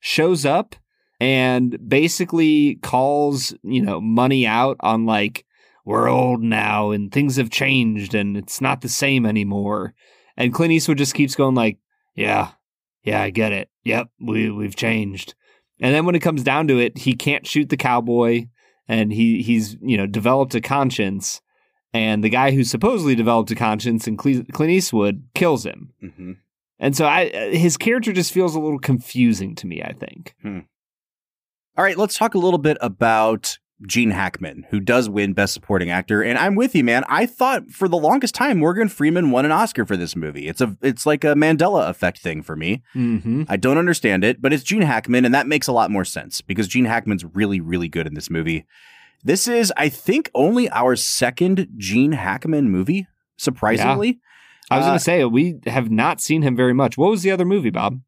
[0.00, 0.74] shows up
[1.20, 5.44] and basically calls, you know, Munny out on like
[5.84, 9.94] we're old now and things have changed and it's not the same anymore.
[10.36, 11.78] And Clint Eastwood just keeps going like,
[12.14, 12.52] yeah.
[13.02, 13.70] Yeah, I get it.
[13.84, 15.34] Yep, we we've changed.
[15.80, 18.46] And then when it comes down to it, he can't shoot the cowboy
[18.90, 21.40] and he he's, you know, developed a conscience
[21.94, 25.92] and the guy who supposedly developed a conscience in Cle- Clint Eastwood kills him.
[26.02, 26.32] Mm-hmm.
[26.80, 30.34] And so I his character just feels a little confusing to me, I think.
[31.76, 35.90] All right, let's talk a little bit about Gene Hackman, who does win Best Supporting
[35.90, 36.22] Actor.
[36.22, 37.02] And I'm with you, man.
[37.08, 40.48] I thought for the longest time Morgan Freeman won an Oscar for this movie.
[40.48, 42.82] It's a it's like a Mandela effect thing for me.
[42.94, 43.44] Mm-hmm.
[43.48, 46.40] I don't understand it, but it's Gene Hackman, and that makes a lot more sense
[46.42, 48.66] because Gene Hackman's really, really good in this movie.
[49.24, 53.06] This is, I think, only our second Gene Hackman movie,
[53.36, 54.18] surprisingly.
[54.70, 56.96] I was Uh, going to say we have not seen him very much.
[56.96, 58.00] What was the other movie, Bob?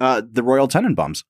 [0.00, 1.24] Uh, the Royal Tenenbaums.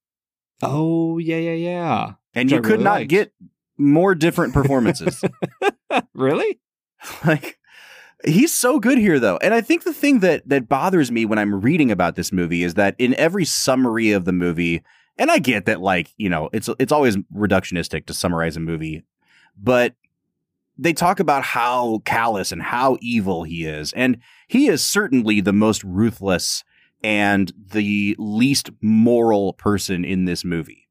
[0.62, 2.12] Oh, yeah, yeah, yeah.
[2.34, 3.10] And Which you I could really not liked.
[3.10, 3.32] get
[3.78, 5.22] more different performances.
[6.14, 6.60] really?
[7.24, 7.58] like
[8.24, 11.38] he's so good here though and i think the thing that that bothers me when
[11.38, 14.82] i'm reading about this movie is that in every summary of the movie
[15.16, 19.04] and i get that like you know it's it's always reductionistic to summarize a movie
[19.56, 19.94] but
[20.76, 24.18] they talk about how callous and how evil he is and
[24.48, 26.64] he is certainly the most ruthless
[27.04, 30.87] and the least moral person in this movie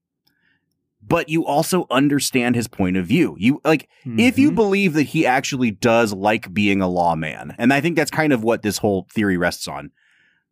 [1.07, 4.55] but you also understand his point of view you like if you Mhm.
[4.55, 8.43] believe that he actually does like being a lawman, and I think that's kind of
[8.43, 9.91] what this whole theory rests on,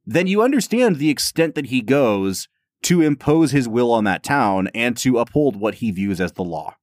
[0.05, 2.47] then you understand the extent that he goes
[2.83, 6.43] to impose his will on that town and to uphold what he views as the
[6.43, 6.75] law.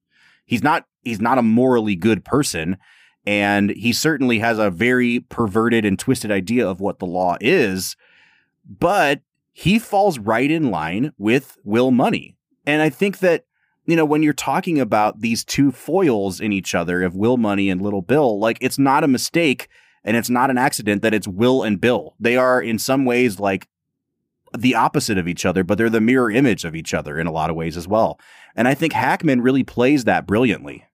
[0.44, 2.76] He's not he's not a morally good person,
[3.24, 7.96] and he certainly has a very perverted and twisted idea of what the law is,
[8.66, 9.20] but
[9.52, 12.36] he falls right in line with Will Munny.
[12.66, 13.44] And I think that
[13.86, 17.68] you know, when you're talking about these two foils in each other of Will Munny
[17.68, 19.68] and Little Bill, like it's not a mistake
[20.04, 22.14] and it's not an accident that it's Will and Bill.
[22.20, 23.68] They are in some ways like
[24.56, 27.32] the opposite of each other, but they're the mirror image of each other in a
[27.32, 28.20] lot of ways as well.
[28.54, 30.84] And I think Hackman really plays that brilliantly.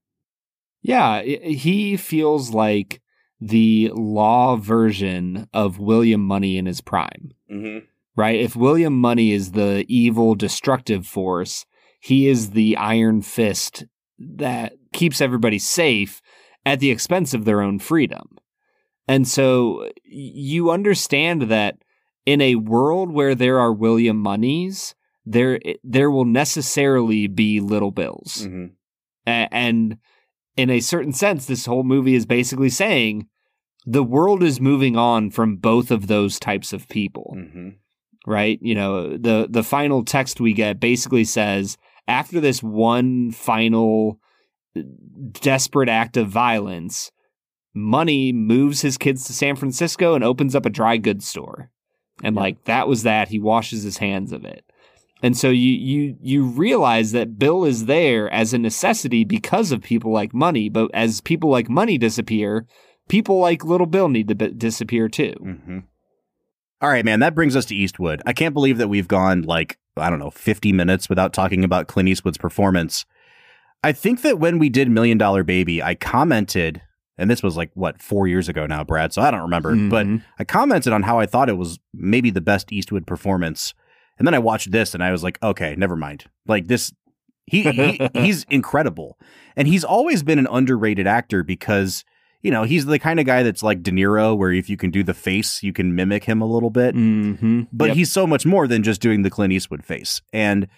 [0.80, 3.02] Yeah, he feels like
[3.40, 7.32] the law version of William Munny in his prime.
[7.50, 7.86] Mm-hmm.
[8.14, 8.38] right?
[8.38, 11.64] If William Munny is the evil, destructive force,
[11.98, 13.84] he is the iron fist
[14.18, 16.20] that keeps everybody safe
[16.66, 18.36] at the expense of their own freedom.
[19.06, 21.78] And so you understand that
[22.26, 24.94] in a world where there are William Munnys,
[25.24, 28.42] there there will necessarily be little bills.
[28.46, 28.66] Mm-hmm.
[29.26, 29.96] A- and
[30.56, 33.28] in a certain sense, this whole movie is basically saying
[33.86, 37.68] the world is moving on from both of those types of people Mm-hmm.
[38.26, 38.58] right?
[38.60, 41.78] You know, the the final text we get basically says
[42.08, 44.18] after this one final
[45.40, 47.10] desperate act of violence,
[47.74, 51.70] Munny moves his kids to San Francisco and opens up a dry goods store.
[52.22, 52.42] And Yeah.
[52.42, 54.64] like that was that, he washes his hands of it.
[55.22, 59.82] And so you you you realize that Bill is there as a necessity because of
[59.82, 62.66] people like Munny, but as people like Munny disappear,
[63.08, 65.34] people like Little Bill need to b- disappear too.
[65.40, 65.78] Mm-hmm.
[66.80, 67.18] All right, man.
[67.18, 68.22] That brings us to Eastwood.
[68.26, 71.88] I can't believe that we've gone like I don't know, fifty minutes without talking about
[71.88, 73.04] Clint Eastwood's performance.
[73.84, 76.82] I think that when we did Million Dollar Baby, I commented,
[77.16, 79.12] and this was like what four years ago now, Brad.
[79.12, 80.22] So I don't remember, but Mhm.
[80.38, 83.74] I commented on how I thought it was maybe the best Eastwood performance,
[84.18, 86.24] and then I watched this and I was like, okay, never mind.
[86.46, 86.92] Like this,
[87.46, 89.16] he, he he's incredible,
[89.56, 92.04] and he's always been an underrated actor because
[92.42, 94.90] you know he's the kind of guy that's like De Niro, where if you can
[94.90, 96.94] do the face, you can mimic him a little bit.
[96.94, 97.62] Mm-hmm.
[97.72, 97.96] But Yep.
[97.96, 100.20] he's so much more than just doing the Clint Eastwood face.
[100.32, 100.68] And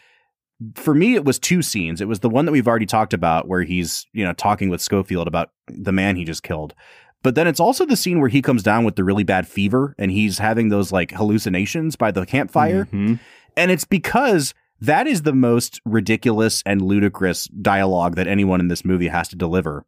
[0.75, 2.01] for me, it was two scenes.
[2.01, 4.81] It was the one that we've already talked about where he's, you know, talking with
[4.83, 6.75] Schofield about the man he just killed.
[7.23, 9.95] But then it's also the scene where he comes down with the really bad fever
[9.99, 12.87] and he's having those like hallucinations by the campfire.
[12.93, 13.19] Mhm.
[13.57, 18.85] And it's because that is the most ridiculous and ludicrous dialogue that anyone in this
[18.85, 19.85] movie has to deliver.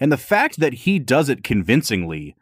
[0.00, 2.34] And the fact that he does it convincingly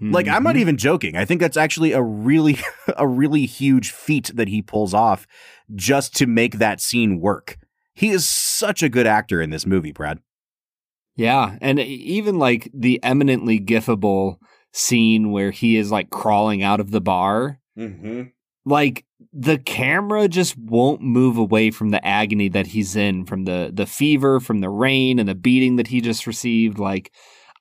[0.00, 0.60] Like I'm not Mhm.
[0.60, 1.16] even joking.
[1.16, 2.58] I think that's actually a really
[2.96, 5.26] a really huge feat that he pulls off
[5.76, 7.56] just to make that scene work.
[7.94, 10.18] He is such a good actor in this movie, Brad.
[11.14, 14.38] Yeah, and even like the eminently gifable
[14.72, 18.22] scene where he is like crawling out of the bar, Mm-hmm.
[18.64, 23.70] Like the camera just won't move away from the agony that he's in from the
[23.72, 26.78] the fever, from the rain and the beating that he just received.
[26.78, 27.12] Like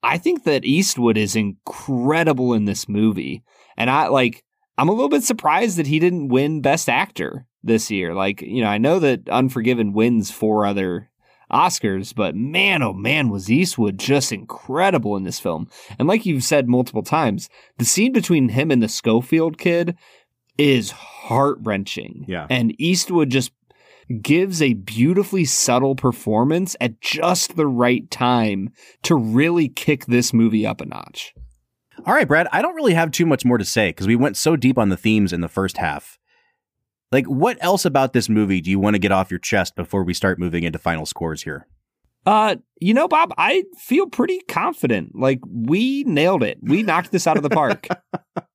[0.03, 3.43] I think that Eastwood is incredible in this movie.
[3.77, 4.43] And I like
[4.77, 8.13] I'm a little bit surprised that he didn't win best actor this year.
[8.15, 11.09] Like, you know, I know that Unforgiven wins four other
[11.51, 15.67] Oscars, but man, oh man, was Eastwood just incredible in this film.
[15.99, 19.97] And like you've said multiple times, the scene between him and the Schofield kid
[20.61, 22.23] is heart wrenching.
[22.27, 22.45] Yeah.
[22.49, 23.51] And Eastwood just
[24.21, 28.69] gives a beautifully subtle performance at just the right time
[29.03, 31.33] to really kick this movie up a notch.
[32.05, 34.37] All right, Brad, I don't really have too much more to say because we went
[34.37, 36.19] so deep on the themes in the first half.
[37.11, 40.03] Like, what else about this movie do you want to get off your chest before
[40.03, 41.67] we start moving into final scores here?
[42.25, 45.15] Uh, you know, Bob, I feel pretty confident.
[45.15, 46.59] Like we nailed it.
[46.61, 47.87] We knocked this out of the park.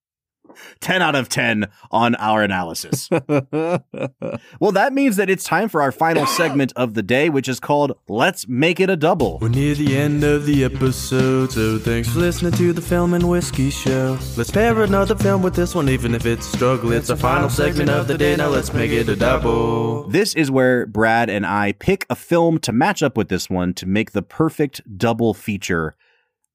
[0.81, 3.09] 10 out of 10 on our analysis.
[3.11, 7.61] well, that means that it's time for our final segment of the day, which is
[7.61, 9.39] called Let's Make It a Double.
[9.41, 13.29] We're near the end of the episode, so thanks for listening to the Film and
[13.29, 14.19] Whiskey Show.
[14.37, 16.93] Let's pair another film with this one, even if it's a struggle.
[16.93, 20.09] It's our final segment of the day, now let's make it a double.
[20.09, 23.75] This is where Brad and I pick a film to match up with this one
[23.75, 25.95] to make the perfect double feature.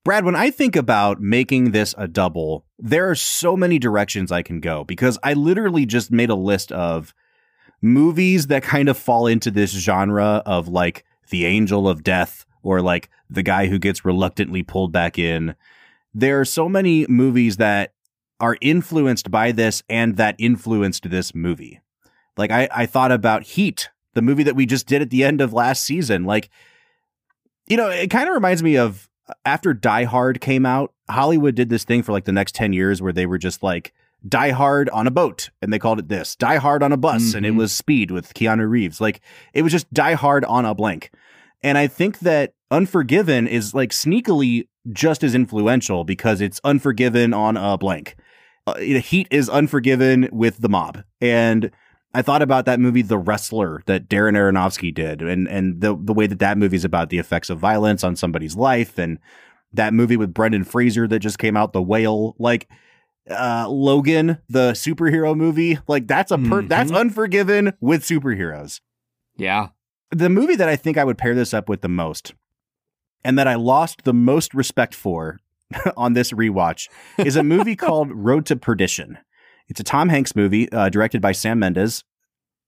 [0.04, 4.42] Brad, when I think about making this a double, there are so many directions I
[4.42, 7.14] can go because I literally just made a list of
[7.84, 12.82] movies that kind of fall into this genre of like The Angel of Death or
[12.82, 15.56] like the guy who gets reluctantly pulled back in.
[16.16, 17.94] There are so many movies that
[18.40, 21.80] are influenced by this and that influenced this movie.
[22.38, 25.42] Like I, I thought about Heat, the movie that we just did at the end
[25.42, 26.24] of last season.
[26.24, 26.50] Like,
[27.68, 29.08] you know, it kind of reminds me of
[29.46, 33.02] after Die Hard came out, Hollywood did this thing for like the next 10 years
[33.02, 33.94] where they were just like
[34.28, 37.34] Die Hard on a boat and they called it this, Die Hard on a bus
[37.34, 37.58] and it Mhm.
[37.58, 39.02] was Speed with Keanu Reeves.
[39.02, 39.22] Like
[39.54, 41.10] it was just Die Hard on a blank.
[41.64, 47.58] And I think that Unforgiven is like sneakily just as influential because it's Unforgiven on
[47.58, 48.16] a blank.
[48.66, 51.04] Uh, Heat is Unforgiven with the mob.
[51.20, 51.70] And
[52.14, 56.14] I thought about that movie, The Wrestler, that Darren Aronofsky did, and and the the
[56.14, 59.18] way that that movie is about the effects of violence on somebody's life, and
[59.74, 62.68] that movie with Brendan Fraser that just came out, The Whale, like
[63.30, 66.68] uh, Logan, the superhero movie, like that's a per- Mhm.
[66.70, 68.82] that's Unforgiven with superheroes.
[69.38, 69.68] yeah.
[70.14, 72.34] The movie that I think I would pair this up with the most,
[73.24, 75.40] and that I lost the most respect for
[75.96, 79.18] on this rewatch, is a movie called Road to Perdition.
[79.72, 82.04] It's a Tom Hanks movie uh, directed by Sam Mendes,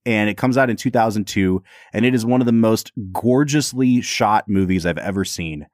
[0.06, 1.62] and it comes out in 2002.
[1.92, 5.68] And it is one of the most gorgeously shot movies I've ever seen.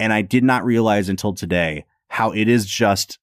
[0.00, 3.18] And I did not realize until today how it is just,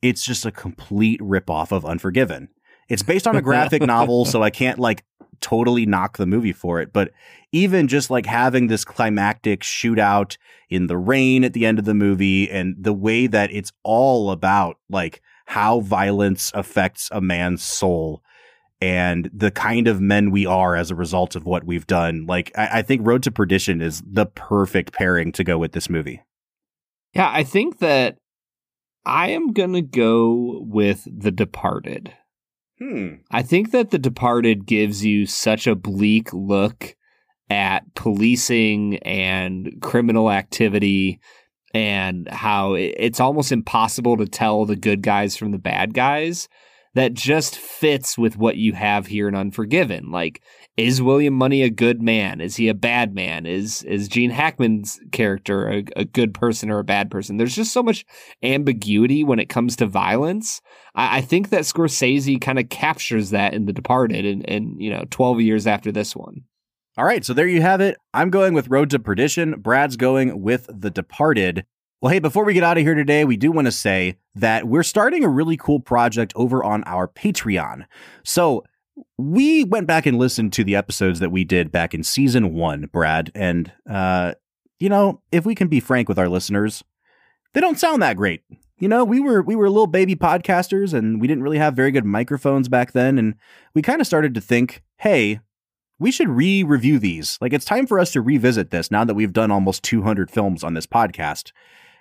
[0.00, 2.50] it's just a complete ripoff of Unforgiven.
[2.88, 5.04] It's based on a graphic novel, so I can't like
[5.40, 6.92] totally knock the movie for it.
[6.92, 7.10] But
[7.50, 10.36] even just like having this climactic shootout
[10.70, 14.30] in the rain at the end of the movie and the way that it's all
[14.30, 18.22] about like how violence affects a man's soul
[18.82, 22.26] and the kind of men we are as a result of what we've done.
[22.26, 25.88] Like, I, I think Road to Perdition is the perfect pairing to go with this
[25.88, 26.20] movie.
[27.14, 28.16] Yeah, I think that
[29.06, 32.12] I am going to go with The Departed.
[32.80, 33.14] Hmm.
[33.30, 36.96] I think that The Departed gives you such a bleak look
[37.48, 41.20] at policing and criminal activity
[41.74, 46.48] and how it's almost impossible to tell the good guys from the bad guys
[46.94, 50.10] that just fits with what you have here in Unforgiven.
[50.10, 50.42] Like,
[50.76, 52.40] is William Munny a good man?
[52.40, 53.46] Is he a bad man?
[53.46, 57.36] Is is Gene Hackman's character a, a good person or a bad person?
[57.36, 58.04] There's just so much
[58.42, 60.60] ambiguity when it comes to violence.
[60.94, 64.90] I, I think that Scorsese kind of captures that in The Departed, and, and you
[64.90, 66.42] know, 12 years after this one.
[66.98, 67.96] All right, so there you have it.
[68.12, 69.58] I'm going with Road to Perdition.
[69.58, 71.64] Brad's going with The Departed.
[72.02, 74.68] Well, hey, before we get out of here today, we do want to say that
[74.68, 77.86] we're starting a really cool project over on our Patreon.
[78.24, 78.64] So
[79.16, 82.90] we went back and listened to the episodes that we did back in season one,
[82.92, 83.32] Brad.
[83.34, 84.34] And, uh,
[84.78, 86.84] you know, if we can be frank with our listeners,
[87.54, 88.42] they don't sound that great.
[88.78, 91.90] You know, we were we were little baby podcasters and we didn't really have very
[91.90, 93.36] good microphones back then and
[93.74, 95.40] we kind of started to think, "Hey,
[96.02, 97.38] we should re-review these.
[97.40, 100.64] Like it's time for us to revisit this now that we've done almost 200 films
[100.64, 101.52] on this podcast.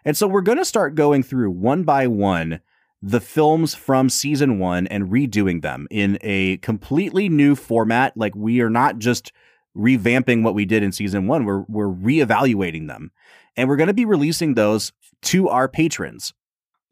[0.04, 2.62] And so we're going to start going through one by one
[3.04, 8.16] the films from season one and redoing them in a completely new format.
[8.18, 9.32] Like we are not just
[9.78, 13.12] revamping what we did in season one, we're, we're reevaluating them.
[13.56, 14.92] And we're going to be releasing those
[15.24, 16.34] to our patrons.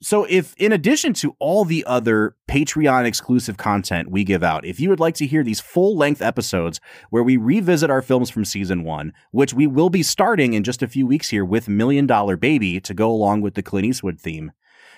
[0.01, 4.79] So, if in addition to all the other Patreon exclusive content we give out, if
[4.79, 6.79] you would like to hear these full length episodes
[7.09, 10.81] where we revisit our films from season one, which we will be starting in just
[10.81, 14.21] a few weeks here with Million Dollar Baby to go along with the Clint Eastwood
[14.21, 14.53] theme,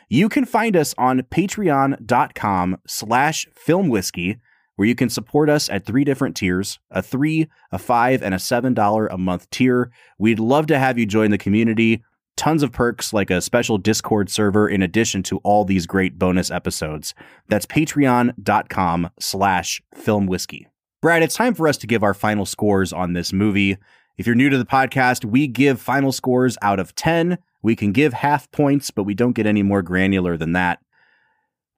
[0.07, 4.39] you can find us on patreon.com slash filmwhiskey,
[4.75, 8.39] where you can support us at three different tiers a three, a five, and a
[8.39, 9.91] seven dollar a month tier.
[10.19, 12.03] We'd love to have you join the community
[12.41, 16.49] tons of perks like a special Discord server in addition to all these great bonus
[16.49, 17.13] episodes.
[17.49, 20.65] That's patreon.com slash filmwhiskey.
[21.03, 23.77] Brad, it's time for us to give our final scores on this movie.
[24.17, 27.37] If you're new to the podcast, we give final scores out of 10.
[27.61, 30.79] We can give half points, but we don't get any more granular than that.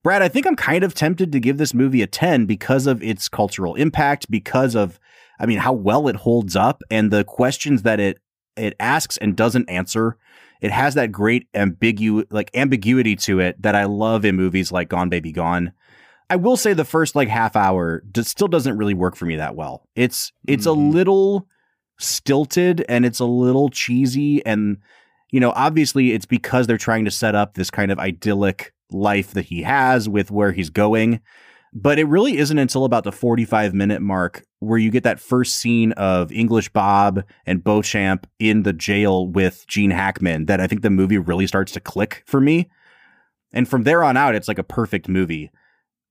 [0.02, 3.04] Brad, I think I'm kind of tempted to give this movie a 10 because of
[3.04, 4.98] its cultural impact, because of,
[5.42, 8.20] I mean, how well it holds up and the questions that it
[8.56, 10.18] it asks and doesn't answer.
[10.62, 14.90] It has that great ambigu like ambiguity to it that I love in movies like
[14.90, 15.74] Gone Baby Gone.
[16.30, 19.56] I will say the first like half hour still doesn't really work for me that
[19.56, 19.88] well.
[19.96, 20.82] It's it's mm-hmm.
[20.82, 21.48] a little
[22.00, 24.78] stilted and it's a little cheesy and
[25.32, 29.32] you know obviously it's because they're trying to set up this kind of idyllic life
[29.32, 31.22] that he has with where he's going
[31.74, 35.56] but it really isn't until about the 45 minute mark where you get that first
[35.56, 40.82] scene of English Bob and Beauchamp in the jail with Gene Hackman that I think
[40.82, 42.70] the movie really starts to click for me.
[43.52, 45.52] And from there on out, it's like a perfect movie.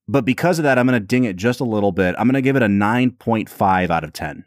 [0.08, 2.14] But because of that, I'm going to ding it just a little bit.
[2.18, 4.44] I'm going to give it a 9.5 out of 10.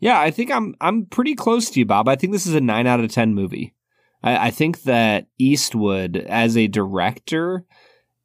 [0.00, 2.08] Yeah, I think I'm I'm pretty close to you, Bob.
[2.08, 3.74] I think this is a 9 out of 10 movie.
[4.22, 7.64] I, I think that Eastwood, as a director,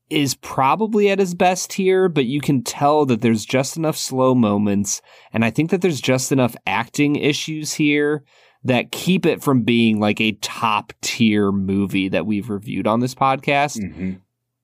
[0.09, 4.33] is probably at his best here, but you can tell that there's just enough slow
[4.33, 5.01] moments.
[5.33, 8.23] And I think that there's just enough acting issues here
[8.63, 13.15] that keep it from being like a top tier movie that we've reviewed on this
[13.15, 13.79] podcast.
[13.79, 14.13] Mm-hmm.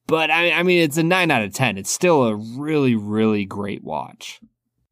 [0.08, 1.78] But I, I mean, it's a nine out of 10.
[1.78, 4.40] It's still a really, really great watch.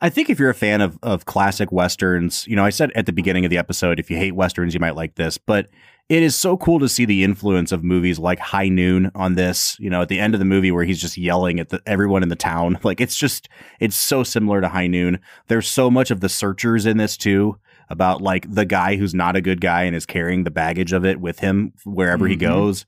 [0.04, 3.06] I think if you're a fan of, of classic Westerns, you know, I said at
[3.06, 5.70] the beginning of the episode, if you hate Westerns, you might like this, but
[6.10, 9.78] it is so cool to see the influence of movies like High Noon on this.
[9.80, 12.22] You know, at the end of the movie where he's just yelling at the, everyone
[12.22, 12.80] in the town.
[12.84, 13.47] Like it's just
[13.80, 15.20] it's so similar to High Noon.
[15.47, 17.58] There's so much of the searchers in this too
[17.89, 21.06] about like the guy who's not a good guy and is carrying the baggage of
[21.06, 22.32] it with him wherever mm-hmm.
[22.32, 22.86] he goes.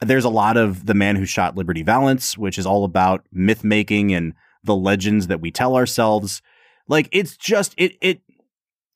[0.00, 3.62] There's a lot of the man who shot Liberty Valance, which is all about myth
[3.62, 6.42] making and the legends that we tell ourselves.
[6.88, 8.20] Like it's just it it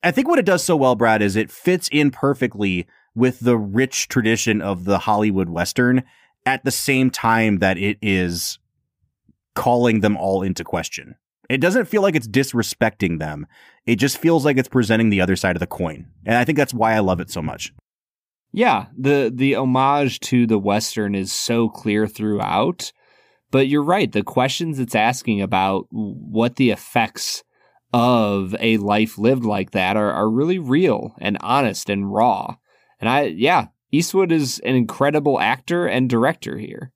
[0.03, 3.57] I think what it does so well, Brad, is it fits in perfectly with the
[3.57, 6.03] rich tradition of the Hollywood Western
[6.45, 8.57] at the same time that it is
[9.53, 11.15] calling them all into question.
[11.49, 13.45] It doesn't feel like it's disrespecting them.
[13.85, 16.07] It just feels like it's presenting the other side of the coin.
[16.25, 17.73] And I think that's why I love it so much.
[18.53, 22.91] Yeah, the the homage to the western is so clear throughout.
[23.49, 27.43] But you're right, the questions it's asking about what the effects
[27.93, 32.55] of a life lived like that are, are really real and honest and raw.
[32.99, 36.91] And I, yeah, Eastwood is an incredible actor and director here.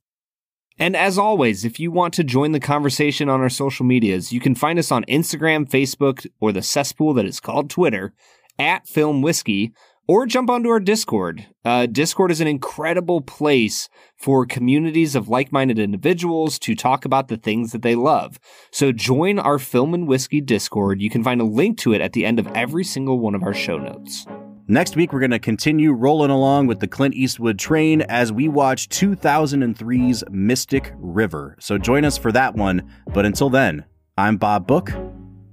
[0.78, 4.40] And as always, if you want to join the conversation on our social medias, you
[4.42, 8.14] can find us on Instagram, Facebook, or the cesspool that is called Twitter
[8.60, 9.74] at Film Whiskey,
[10.08, 11.46] or jump onto our Discord.
[11.64, 17.28] Uh, Discord is an incredible place for communities of like minded individuals to talk about
[17.28, 18.40] the things that they love.
[18.72, 21.02] So join our Film and Whiskey Discord.
[21.02, 23.44] You can find a link to it at the end of every single one of
[23.44, 24.26] our show notes.
[24.68, 28.48] Next week, we're going to continue rolling along with the Clint Eastwood train as we
[28.48, 31.56] watch 2003's Mystic River.
[31.60, 32.90] So join us for that one.
[33.14, 33.86] But until then,
[34.18, 34.92] I'm Bob Book.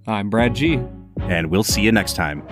[0.07, 0.81] I'm Brad G.
[1.21, 2.43] And we'll see you next time.